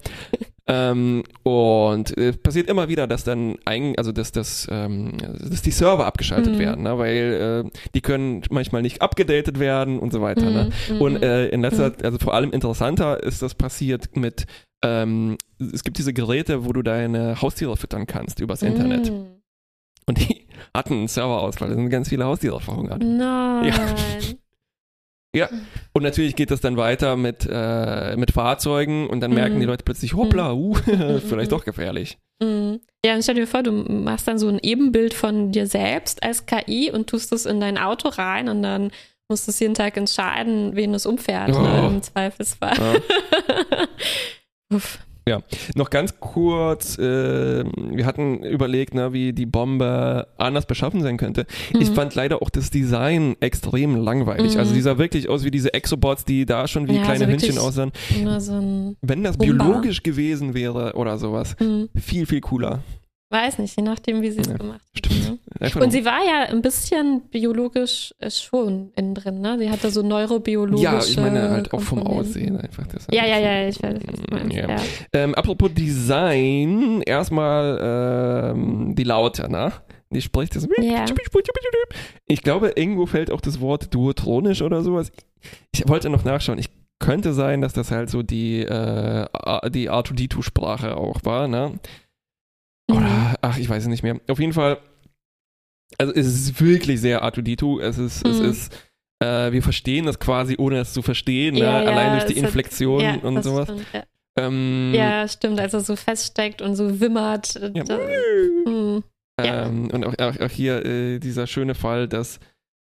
[0.68, 5.62] Ähm, und es äh, passiert immer wieder, dass dann ein, also dass, dass, ähm, dass
[5.64, 6.60] die Server abgeschaltet mhm.
[6.60, 6.98] werden, ne?
[6.98, 10.50] weil äh, die können manchmal nicht abgedatet werden und so weiter.
[10.50, 10.72] Ne?
[10.90, 10.94] Mhm.
[10.96, 11.00] Ne?
[11.00, 11.96] Und äh, in letzter, mhm.
[12.04, 14.46] also vor allem interessanter ist das passiert mit
[14.84, 19.12] ähm, es gibt diese Geräte, wo du deine Haustiere füttern kannst übers Internet.
[19.12, 19.26] Mm.
[20.08, 23.04] Und die hatten einen Serverausfall, da sind ganz viele Haustiere verhungert.
[23.04, 23.66] Nein.
[23.66, 23.76] Ja.
[25.36, 25.50] ja.
[25.94, 29.84] Und natürlich geht das dann weiter mit, äh, mit Fahrzeugen und dann merken die Leute
[29.84, 30.74] plötzlich, hoppla, uh,
[31.28, 32.18] vielleicht doch gefährlich.
[32.42, 32.76] Mm.
[33.04, 36.46] Ja, und stell dir vor, du machst dann so ein Ebenbild von dir selbst als
[36.46, 38.92] KI und tust es in dein Auto rein und dann
[39.30, 41.62] musst du es jeden Tag entscheiden, wen es umfährt, oh.
[41.62, 42.78] ne, im Zweifelsfall.
[42.78, 43.88] Ja.
[44.76, 45.00] Uff.
[45.28, 45.42] Ja,
[45.76, 51.46] noch ganz kurz, äh, wir hatten überlegt, na, wie die Bombe anders beschaffen sein könnte.
[51.74, 51.82] Mhm.
[51.82, 54.58] Ich fand leider auch das Design extrem langweilig.
[54.58, 54.72] Also mhm.
[54.72, 57.32] Also die sah wirklich aus wie diese Exobots, die da schon wie ja, kleine also
[57.32, 57.92] Hündchen aussahen.
[58.38, 59.54] So Wenn das Bomber.
[59.54, 61.90] biologisch gewesen wäre oder sowas, mhm.
[62.00, 62.80] viel, viel cooler.
[63.32, 64.98] Weiß nicht, je nachdem, wie sie es ja, gemacht hat.
[64.98, 65.40] Stimmt.
[65.62, 65.82] Ne?
[65.82, 69.58] Und sie war ja ein bisschen biologisch äh, schon innen drin, ne?
[69.58, 70.84] Sie hatte so neurobiologische.
[70.84, 72.86] Ja, ich meine halt auch vom Aussehen einfach.
[72.88, 74.54] Das ja, ja, ja, ich weiß, was du meinst.
[74.54, 74.70] Ja.
[74.70, 74.76] Ja.
[75.14, 79.72] Ähm, apropos Design, erstmal ähm, die Laute, ne?
[80.10, 80.68] Die spricht das.
[80.82, 81.06] Ja.
[82.28, 85.14] Ich glaube, irgendwo fällt auch das Wort duotronisch oder sowas.
[85.74, 86.60] Ich wollte noch nachschauen.
[86.60, 86.70] Ich
[87.00, 89.26] könnte sein, dass das halt so die, äh,
[89.70, 91.80] die R2D2-Sprache auch war, ne?
[92.92, 93.36] Oder, mhm.
[93.42, 94.20] ach, ich weiß es nicht mehr.
[94.28, 94.78] Auf jeden Fall,
[95.98, 97.82] also es ist wirklich sehr R2D2.
[97.82, 98.32] Es ist, mhm.
[98.32, 98.74] es ist,
[99.22, 101.86] äh, wir verstehen das quasi, ohne es zu verstehen, ja, ne?
[101.86, 103.68] ja, allein durch die Inflexion hat, ja, und sowas.
[103.68, 104.04] Stimmt, ja.
[104.38, 107.56] Ähm, ja, stimmt, also so feststeckt und so wimmert.
[107.56, 107.84] Ja.
[107.84, 108.00] Da,
[108.66, 109.04] hm.
[109.38, 112.40] ähm, und auch, auch, auch hier äh, dieser schöne Fall, dass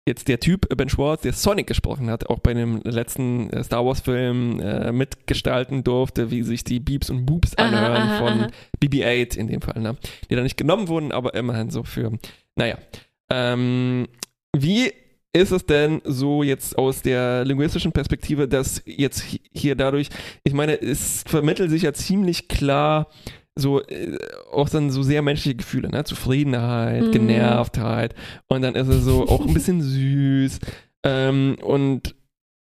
[0.07, 3.85] jetzt der Typ, Ben Schwartz, der Sonic gesprochen hat, auch bei dem letzten äh, Star
[3.85, 9.37] Wars-Film äh, mitgestalten durfte, wie sich die Beeps und Boops anhören aha, aha, von BB-8
[9.37, 9.97] in dem Fall, ne?
[10.29, 12.13] die da nicht genommen wurden, aber immerhin so für,
[12.57, 12.79] naja.
[13.31, 14.09] Ähm,
[14.55, 14.93] wie
[15.33, 20.09] ist es denn so jetzt aus der linguistischen Perspektive, dass jetzt hier dadurch,
[20.45, 23.07] ich meine, es vermittelt sich ja ziemlich klar,
[23.55, 24.17] so äh,
[24.51, 26.05] auch dann so sehr menschliche Gefühle, ne?
[26.05, 27.13] Zufriedenheit, mhm.
[27.13, 28.15] Genervtheit
[28.49, 30.59] und dann ist es so auch ein bisschen süß
[31.05, 32.15] ähm, und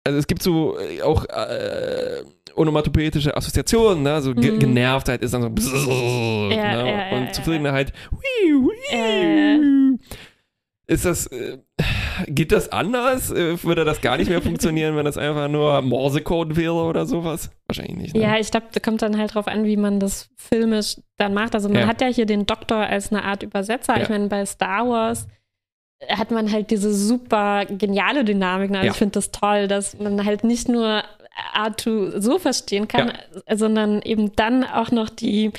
[0.04, 2.24] also es gibt so äh, auch äh,
[2.56, 4.22] onomatopoetische Assoziationen, ne?
[4.22, 4.60] So mhm.
[4.60, 7.10] Genervtheit ist dann so bzzz, ja, ne?
[7.12, 7.94] ja, und ja, Zufriedenheit.
[8.12, 10.00] Wii, wii.
[10.90, 11.60] Ist das, äh,
[12.26, 13.30] geht das anders?
[13.30, 17.52] Äh, würde das gar nicht mehr funktionieren, wenn das einfach nur Morsecode wäre oder sowas?
[17.68, 18.16] Wahrscheinlich nicht.
[18.16, 18.24] Ne?
[18.24, 21.54] Ja, ich glaube, da kommt dann halt drauf an, wie man das filmisch dann macht.
[21.54, 21.88] Also man ja.
[21.88, 23.98] hat ja hier den Doktor als eine Art Übersetzer.
[23.98, 24.02] Ja.
[24.02, 25.28] Ich meine, bei Star Wars
[26.08, 28.72] hat man halt diese super geniale Dynamik.
[28.72, 28.92] Also ja.
[28.92, 31.04] ich finde das toll, dass man halt nicht nur
[31.56, 33.14] R2 so verstehen kann,
[33.54, 35.52] sondern eben dann auch noch die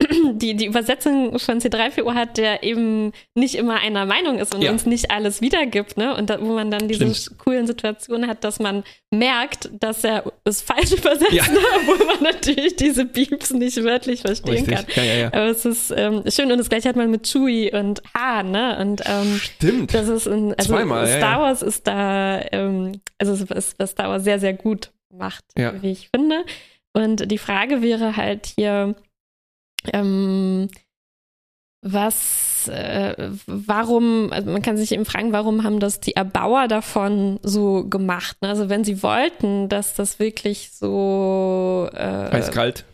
[0.32, 4.70] die, die Übersetzung von C3PO hat, der eben nicht immer einer Meinung ist und ja.
[4.70, 6.16] uns nicht alles wiedergibt, ne?
[6.16, 7.38] Und da, wo man dann diese Stimmt.
[7.38, 11.44] coolen Situationen hat, dass man merkt, dass er es falsch übersetzt, ja.
[11.48, 11.58] ne?
[11.80, 14.74] obwohl man natürlich diese Beeps nicht wörtlich verstehen Richtig.
[14.74, 14.86] kann.
[14.94, 15.26] Ja, ja, ja.
[15.28, 18.78] Aber es ist ähm, schön und das gleiche hat man mit Chewie und Han, ne?
[18.80, 19.94] Und ähm, Stimmt.
[19.94, 24.22] Das ist ein, also Zweimal, Star Wars ist da, ähm, also was, was Star Wars
[24.22, 26.44] sehr, sehr gut macht, wie ich finde.
[26.92, 28.94] Und die Frage wäre halt hier,
[29.92, 30.68] ähm,
[31.82, 37.38] was, äh, warum, also man kann sich eben fragen, warum haben das die Erbauer davon
[37.42, 38.36] so gemacht?
[38.42, 38.48] Ne?
[38.48, 42.84] Also wenn sie wollten, dass das wirklich so äh, eiskalt.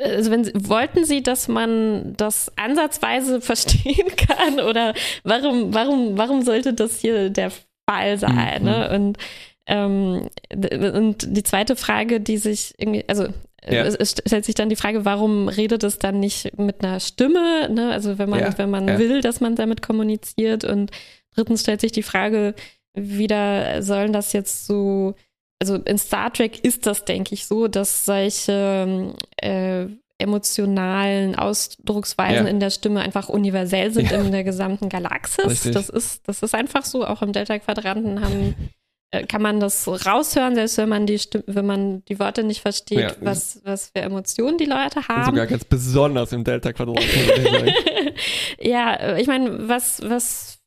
[0.00, 4.94] Also wenn sie, wollten sie, dass man das ansatzweise verstehen kann oder
[5.24, 7.50] warum, warum, warum sollte das hier der
[7.88, 8.62] Fall sein?
[8.62, 8.68] Mhm.
[8.68, 8.90] Ne?
[8.94, 9.18] Und
[9.66, 13.28] ähm, und die zweite Frage, die sich irgendwie, also
[13.68, 13.84] ja.
[13.84, 17.68] es, stellt sich dann die Frage, warum redet es dann nicht mit einer Stimme?
[17.70, 17.92] Ne?
[17.92, 18.58] Also wenn man, ja.
[18.58, 18.98] wenn man ja.
[18.98, 20.64] will, dass man damit kommuniziert.
[20.64, 20.90] Und
[21.34, 22.54] drittens stellt sich die Frage,
[22.94, 25.14] wieder sollen das jetzt so,
[25.60, 29.86] also in Star Trek ist das, denke ich, so, dass solche äh,
[30.18, 35.62] emotionalen Ausdrucksweisen in der Stimme einfach universell sind in der gesamten Galaxis.
[35.72, 37.04] Das ist, das ist einfach so.
[37.06, 38.54] Auch im Delta-Quadranten haben äh,
[39.28, 42.98] kann man das raushören, selbst wenn man die Stimme, wenn man die Worte nicht versteht,
[42.98, 43.14] ja.
[43.20, 45.26] was, was für Emotionen die Leute haben.
[45.26, 46.98] Sogar ganz besonders im Delta-Quadrat.
[48.58, 50.60] ja, ich meine, was, was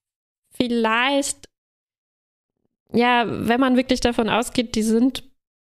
[0.54, 1.50] vielleicht,
[2.94, 5.24] ja, wenn man wirklich davon ausgeht, die sind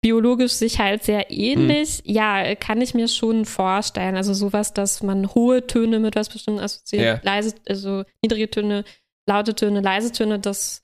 [0.03, 2.12] biologisch sich halt sehr ähnlich, hm.
[2.12, 4.16] ja, kann ich mir schon vorstellen.
[4.16, 7.33] Also sowas, dass man hohe Töne mit was bestimmt assoziiert, ja.
[7.33, 8.85] leise, also niedrige Töne,
[9.27, 10.83] laute Töne, leise Töne, das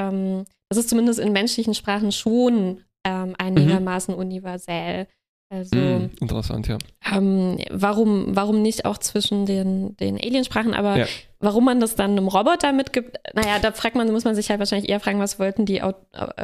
[0.00, 4.20] ähm, das ist zumindest in menschlichen Sprachen schon ähm, einigermaßen mhm.
[4.20, 5.06] universell.
[5.48, 6.76] Also, mm, interessant, ja.
[7.14, 11.06] Ähm, warum, warum nicht auch zwischen den, den Aliensprachen, aber ja.
[11.38, 14.58] warum man das dann einem Roboter mitgibt, naja, da fragt man, muss man sich halt
[14.58, 15.92] wahrscheinlich eher fragen, was wollten die, äh,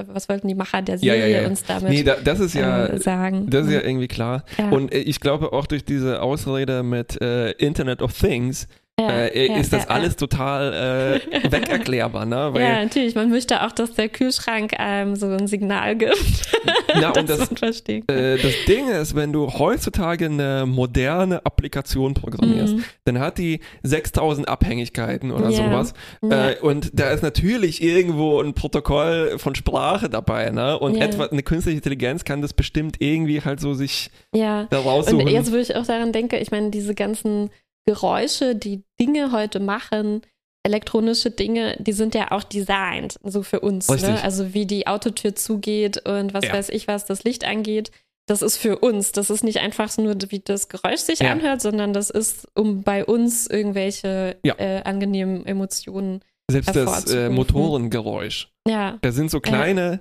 [0.06, 2.86] was wollten die Macher der Serie ja, ja, uns damit nee, da, das ist ja,
[2.86, 3.50] äh, sagen.
[3.50, 4.44] Das ist ja irgendwie klar.
[4.70, 8.68] Und äh, ich glaube auch durch diese Ausrede mit äh, Internet of Things
[9.00, 12.50] ja, äh, ja, ist das ja, alles total äh, wegerklärbar, ne?
[12.52, 13.14] Weil, ja, natürlich.
[13.14, 16.42] Man möchte auch, dass der Kühlschrank einem so ein Signal gibt.
[17.00, 17.50] Na, und das,
[17.88, 18.02] äh,
[18.36, 22.84] das Ding ist, wenn du heutzutage eine moderne Applikation programmierst, mhm.
[23.06, 25.94] dann hat die 6000 Abhängigkeiten oder sowas.
[26.22, 30.78] Äh, und da ist natürlich irgendwo ein Protokoll von Sprache dabei, ne?
[30.78, 34.66] Und etwa eine künstliche Intelligenz kann das bestimmt irgendwie halt so sich ja.
[34.68, 35.22] da raussuchen.
[35.26, 37.48] Und jetzt würde ich auch daran denken, ich meine, diese ganzen
[37.86, 40.22] Geräusche, die Dinge heute machen,
[40.64, 43.88] elektronische Dinge, die sind ja auch designt, so für uns.
[43.88, 44.22] Ne?
[44.22, 46.52] Also wie die Autotür zugeht und was ja.
[46.52, 47.90] weiß ich, was das Licht angeht.
[48.26, 49.10] Das ist für uns.
[49.10, 51.32] Das ist nicht einfach nur, wie das Geräusch sich ja.
[51.32, 54.54] anhört, sondern das ist, um bei uns irgendwelche ja.
[54.58, 58.52] äh, angenehmen Emotionen Selbst das äh, Motorengeräusch.
[58.68, 58.98] Ja.
[59.02, 60.00] Da sind so kleine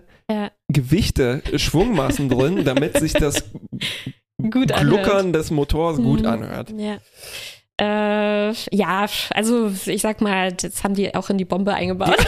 [0.69, 3.43] Gewichte, Schwungmassen drin, damit sich das
[4.37, 6.27] Gluckern des Motors gut mhm.
[6.27, 6.73] anhört.
[6.77, 6.97] Ja.
[7.79, 12.17] Äh, ja, also ich sag mal, jetzt haben die auch in die Bombe eingebaut.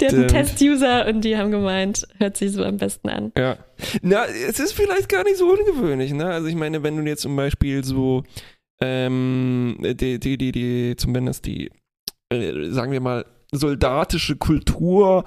[0.00, 3.32] die hatten Test-User und die haben gemeint, hört sich so am besten an.
[3.36, 3.56] Ja.
[4.02, 6.26] Na, es ist vielleicht gar nicht so ungewöhnlich, ne?
[6.26, 8.22] Also ich meine, wenn du jetzt zum Beispiel so
[8.80, 11.70] ähm, die, die, die, die, zumindest die,
[12.30, 15.24] äh, sagen wir mal, soldatische Kultur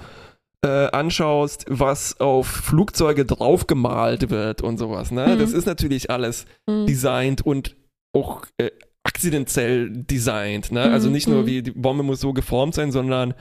[0.64, 5.10] äh, anschaust, was auf Flugzeuge draufgemalt wird und sowas.
[5.10, 5.28] Ne?
[5.28, 5.38] Mhm.
[5.38, 6.86] Das ist natürlich alles mhm.
[6.86, 7.76] designt und
[8.12, 8.70] auch äh,
[9.02, 10.72] akzidentiell designt.
[10.72, 10.82] Ne?
[10.82, 11.14] Also mhm.
[11.14, 11.46] Nicht nur, mhm.
[11.46, 13.34] wie die Bombe muss so geformt sein, sondern,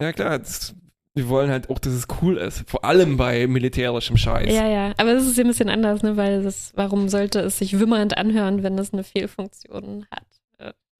[0.00, 0.74] ja klar, das,
[1.14, 2.68] wir wollen halt auch, dass es cool ist.
[2.68, 4.52] Vor allem bei militärischem Scheiß.
[4.52, 4.92] Ja, ja.
[4.98, 6.16] Aber das ist ja ein bisschen anders, ne?
[6.16, 10.26] weil das, warum sollte es sich wimmernd anhören, wenn das eine Fehlfunktion hat?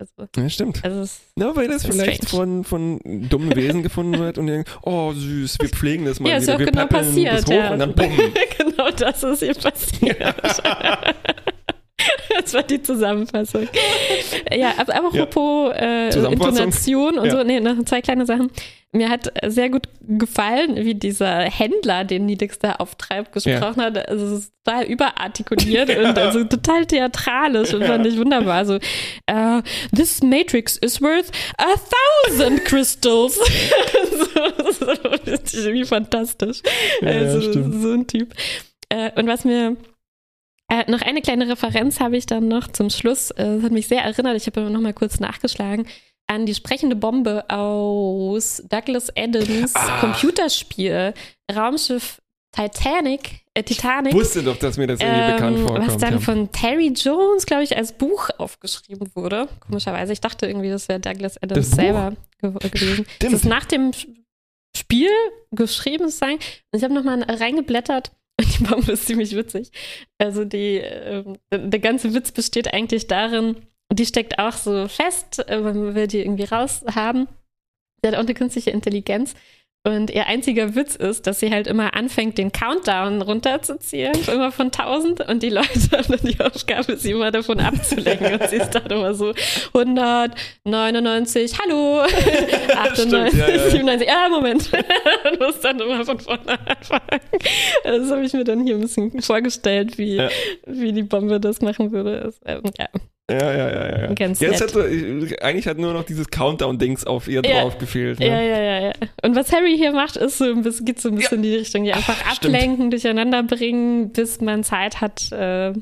[0.01, 0.85] Also, ja, stimmt.
[0.85, 5.59] Also Na, weil das vielleicht von, von dummen Wesen gefunden wird und denken, oh süß,
[5.61, 6.43] wir pflegen das mal ja, wieder.
[6.43, 7.73] Ist auch wir genau passiert, das hoch ja.
[7.73, 8.13] und dann bumm.
[8.59, 10.19] genau das ist hier passiert.
[12.31, 12.39] Ja.
[12.41, 13.69] Das war die Zusammenfassung.
[14.55, 16.09] Ja, aber apropos ja.
[16.09, 18.51] äh, Intonation und so, nee, noch zwei kleine Sachen.
[18.91, 23.85] Mir hat sehr gut gefallen, wie dieser Händler, den Nidix da auftreibt, gesprochen ja.
[23.87, 24.09] hat.
[24.09, 26.09] Also es ist total überartikuliert ja.
[26.09, 28.65] und also total theatralisch und fand ich wunderbar.
[28.65, 28.77] So,
[29.31, 29.61] uh,
[29.95, 31.75] this matrix is worth a
[32.27, 33.35] thousand crystals.
[34.11, 34.87] so, so,
[35.27, 36.63] das ist irgendwie fantastisch.
[37.03, 38.33] also, so ein Typ.
[38.91, 39.77] Uh, und was mir
[40.69, 43.31] äh, noch eine kleine Referenz habe ich dann noch zum Schluss.
[43.33, 44.37] Äh, das hat mich sehr erinnert.
[44.37, 45.87] Ich habe noch mal kurz nachgeschlagen
[46.29, 50.01] an die sprechende Bombe aus Douglas Adams ah.
[50.01, 51.15] Computerspiel
[51.51, 52.21] Raumschiff
[52.53, 54.13] Titanic, äh, Titanic.
[54.13, 55.87] Ich wusste doch, dass mir das irgendwie ähm, bekannt vorkommt.
[55.87, 56.21] Was dann ja.
[56.21, 59.49] von Terry Jones, glaube ich, als Buch aufgeschrieben wurde.
[59.61, 60.13] Komischerweise.
[60.13, 63.05] Ich dachte irgendwie, das wäre Douglas Adams selber ge gewesen.
[63.05, 63.09] Stimmt.
[63.21, 63.93] Das ist nach dem
[64.77, 65.11] Spiel
[65.51, 66.35] geschrieben sein.
[66.35, 68.13] Und ich habe nochmal reingeblättert.
[68.41, 69.71] Die Bombe ist ziemlich witzig.
[70.19, 73.57] Also die, äh, der ganze Witz besteht eigentlich darin,
[73.93, 77.29] die steckt auch so fest, äh, man will die irgendwie raushaben.
[78.01, 79.35] Sie hat auch eine künstliche Intelligenz.
[79.89, 84.67] Und ihr einziger Witz ist, dass sie halt immer anfängt, den Countdown runterzuzählen, immer von
[84.67, 85.27] 1000.
[85.29, 88.35] Und die Leute haben dann die Aufgabe, sie immer davon abzulenken.
[88.35, 89.33] Und sie ist dann immer so
[89.73, 93.71] 199, hallo, 98, Stimmt, ja, ja.
[93.71, 94.71] 97, ja, Moment.
[95.31, 97.21] und muss dann immer von vorne anfangen.
[97.83, 100.29] Das habe ich mir dann hier ein bisschen vorgestellt, wie, ja.
[100.67, 102.21] wie die Bombe das machen würde.
[102.21, 102.89] Das, ähm, ja.
[103.31, 104.15] Ja, ja, ja, ja.
[104.15, 107.61] Ganz Jetzt hat so, eigentlich hat nur noch dieses Countdown-Dings auf ihr ja.
[107.61, 108.21] drauf gefehlt.
[108.21, 108.27] Ne?
[108.27, 108.93] Ja, ja, ja, ja.
[109.23, 111.49] Und was Harry hier macht, ist so ein bisschen, geht so ein bisschen ja.
[111.49, 112.93] in die Richtung, die einfach Ach, ablenken, stimmt.
[112.95, 115.75] durcheinander bringen, bis man Zeit hat, äh,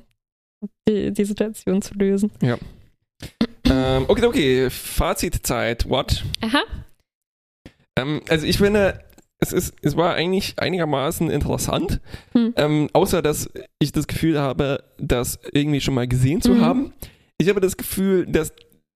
[0.88, 2.32] die, die, Situation zu lösen.
[2.42, 2.58] Ja.
[3.70, 4.70] ähm, okay, okay.
[4.70, 5.88] Fazitzeit.
[5.88, 6.24] What?
[6.40, 6.62] Aha.
[7.96, 9.04] Ähm, also ich finde,
[9.38, 12.00] es, ist, es war eigentlich einigermaßen interessant,
[12.32, 12.54] hm.
[12.56, 16.60] ähm, außer dass ich das Gefühl habe, das irgendwie schon mal gesehen zu mhm.
[16.60, 16.92] haben
[17.38, 18.52] ich habe das Gefühl, dass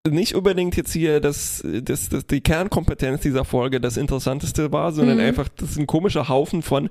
[0.09, 5.19] nicht unbedingt jetzt hier das, das, das, die Kernkompetenz dieser Folge das Interessanteste war, sondern
[5.19, 5.25] mhm.
[5.25, 6.89] einfach, dass ein komischer Haufen von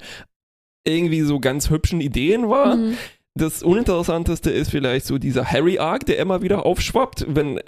[0.86, 2.76] irgendwie so ganz hübschen Ideen war.
[2.76, 2.98] Mhm.
[3.36, 7.60] Das Uninteressanteste ist vielleicht so dieser Harry-Arc, der immer wieder aufschwappt, wenn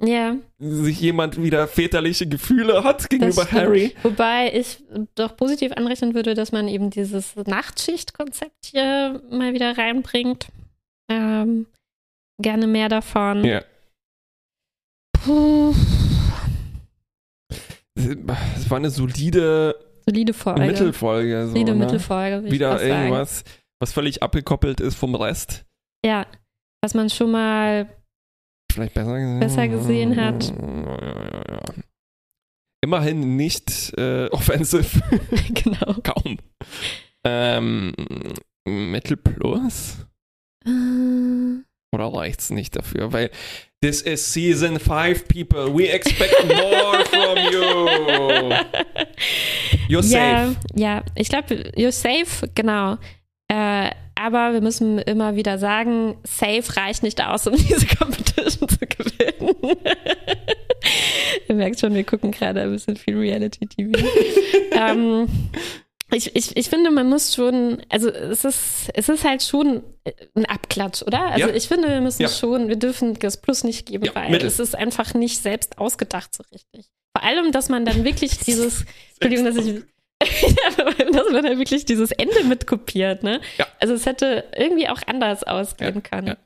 [0.00, 0.36] ja.
[0.58, 3.94] sich jemand wieder väterliche Gefühle hat gegenüber Harry.
[4.02, 4.82] Wobei ich
[5.14, 10.48] doch positiv anrechnen würde, dass man eben dieses Nachtschicht-Konzept hier mal wieder reinbringt.
[11.08, 11.66] Ähm,
[12.40, 13.44] gerne mehr davon.
[13.44, 13.62] Ja.
[15.12, 15.74] Puh.
[17.96, 19.74] Es war eine solide,
[20.06, 20.66] solide Folge.
[20.66, 21.46] Mittelfolge.
[21.46, 21.84] So, solide ne?
[21.84, 22.50] Mittelfolge.
[22.50, 23.50] Wieder irgendwas, sagen.
[23.80, 25.64] was völlig abgekoppelt ist vom Rest.
[26.04, 26.26] Ja,
[26.82, 27.88] was man schon mal
[28.72, 30.52] vielleicht besser gesehen, besser gesehen hat.
[32.84, 35.00] Immerhin nicht äh, offensive.
[35.54, 35.94] genau.
[36.02, 36.38] Kaum.
[37.24, 37.92] Ähm,
[38.68, 40.06] Metal Plus?
[41.96, 43.12] Oder reicht's nicht dafür?
[43.12, 43.30] Weil
[43.80, 45.74] this is season 5, people.
[45.74, 47.88] We expect more from you.
[49.88, 50.56] You're safe.
[50.74, 52.98] Ja, ich glaube, you're safe, genau.
[53.48, 58.78] Äh, aber wir müssen immer wieder sagen, safe reicht nicht aus, um diese Competition zu
[58.78, 59.54] gewinnen.
[61.48, 63.98] Ihr merkt schon, wir gucken gerade ein bisschen viel Reality-TV.
[64.72, 65.28] ähm,
[66.16, 69.82] ich, ich, ich finde, man muss schon, also es ist, es ist halt schon
[70.34, 71.20] ein Abklatsch, oder?
[71.26, 71.54] Also ja.
[71.54, 72.28] ich finde, wir müssen ja.
[72.28, 74.46] schon, wir dürfen das Plus nicht geben, ja, weil Mittel.
[74.46, 76.90] es ist einfach nicht selbst ausgedacht so richtig.
[77.16, 78.84] Vor allem, dass man dann wirklich dieses,
[79.20, 79.82] Entschuldigung, dass ich,
[81.12, 83.40] dass man dann wirklich dieses Ende mitkopiert, ne?
[83.58, 83.66] Ja.
[83.80, 86.36] Also es hätte irgendwie auch anders ausgehen können.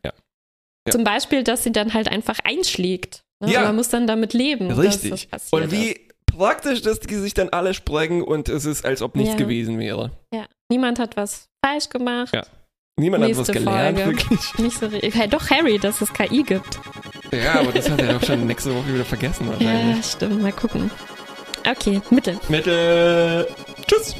[0.88, 3.22] Zum Beispiel, dass sie dann halt einfach einschlägt.
[3.40, 3.52] Ne?
[3.52, 3.62] Ja.
[3.62, 4.70] Man muss dann damit leben.
[4.72, 5.28] Richtig.
[5.50, 9.32] Und wie praktisch, dass die sich dann alle sprengen und es ist, als ob nichts
[9.32, 9.38] ja.
[9.38, 10.10] gewesen wäre.
[10.32, 10.46] Ja.
[10.70, 12.34] Niemand hat was falsch gemacht.
[12.34, 12.44] Ja.
[12.96, 14.18] Niemand Nächste hat was gelernt, Folge.
[14.18, 14.58] wirklich.
[14.58, 16.78] Nicht so ja, doch Harry, dass es KI gibt.
[17.32, 19.96] Ja, aber das hat er doch schon nächste Woche wieder vergessen wahrscheinlich.
[19.96, 20.42] Ja, stimmt.
[20.42, 20.90] Mal gucken.
[21.68, 22.38] Okay, Mittel.
[22.48, 23.46] Mittel.
[23.86, 24.16] Tschüss.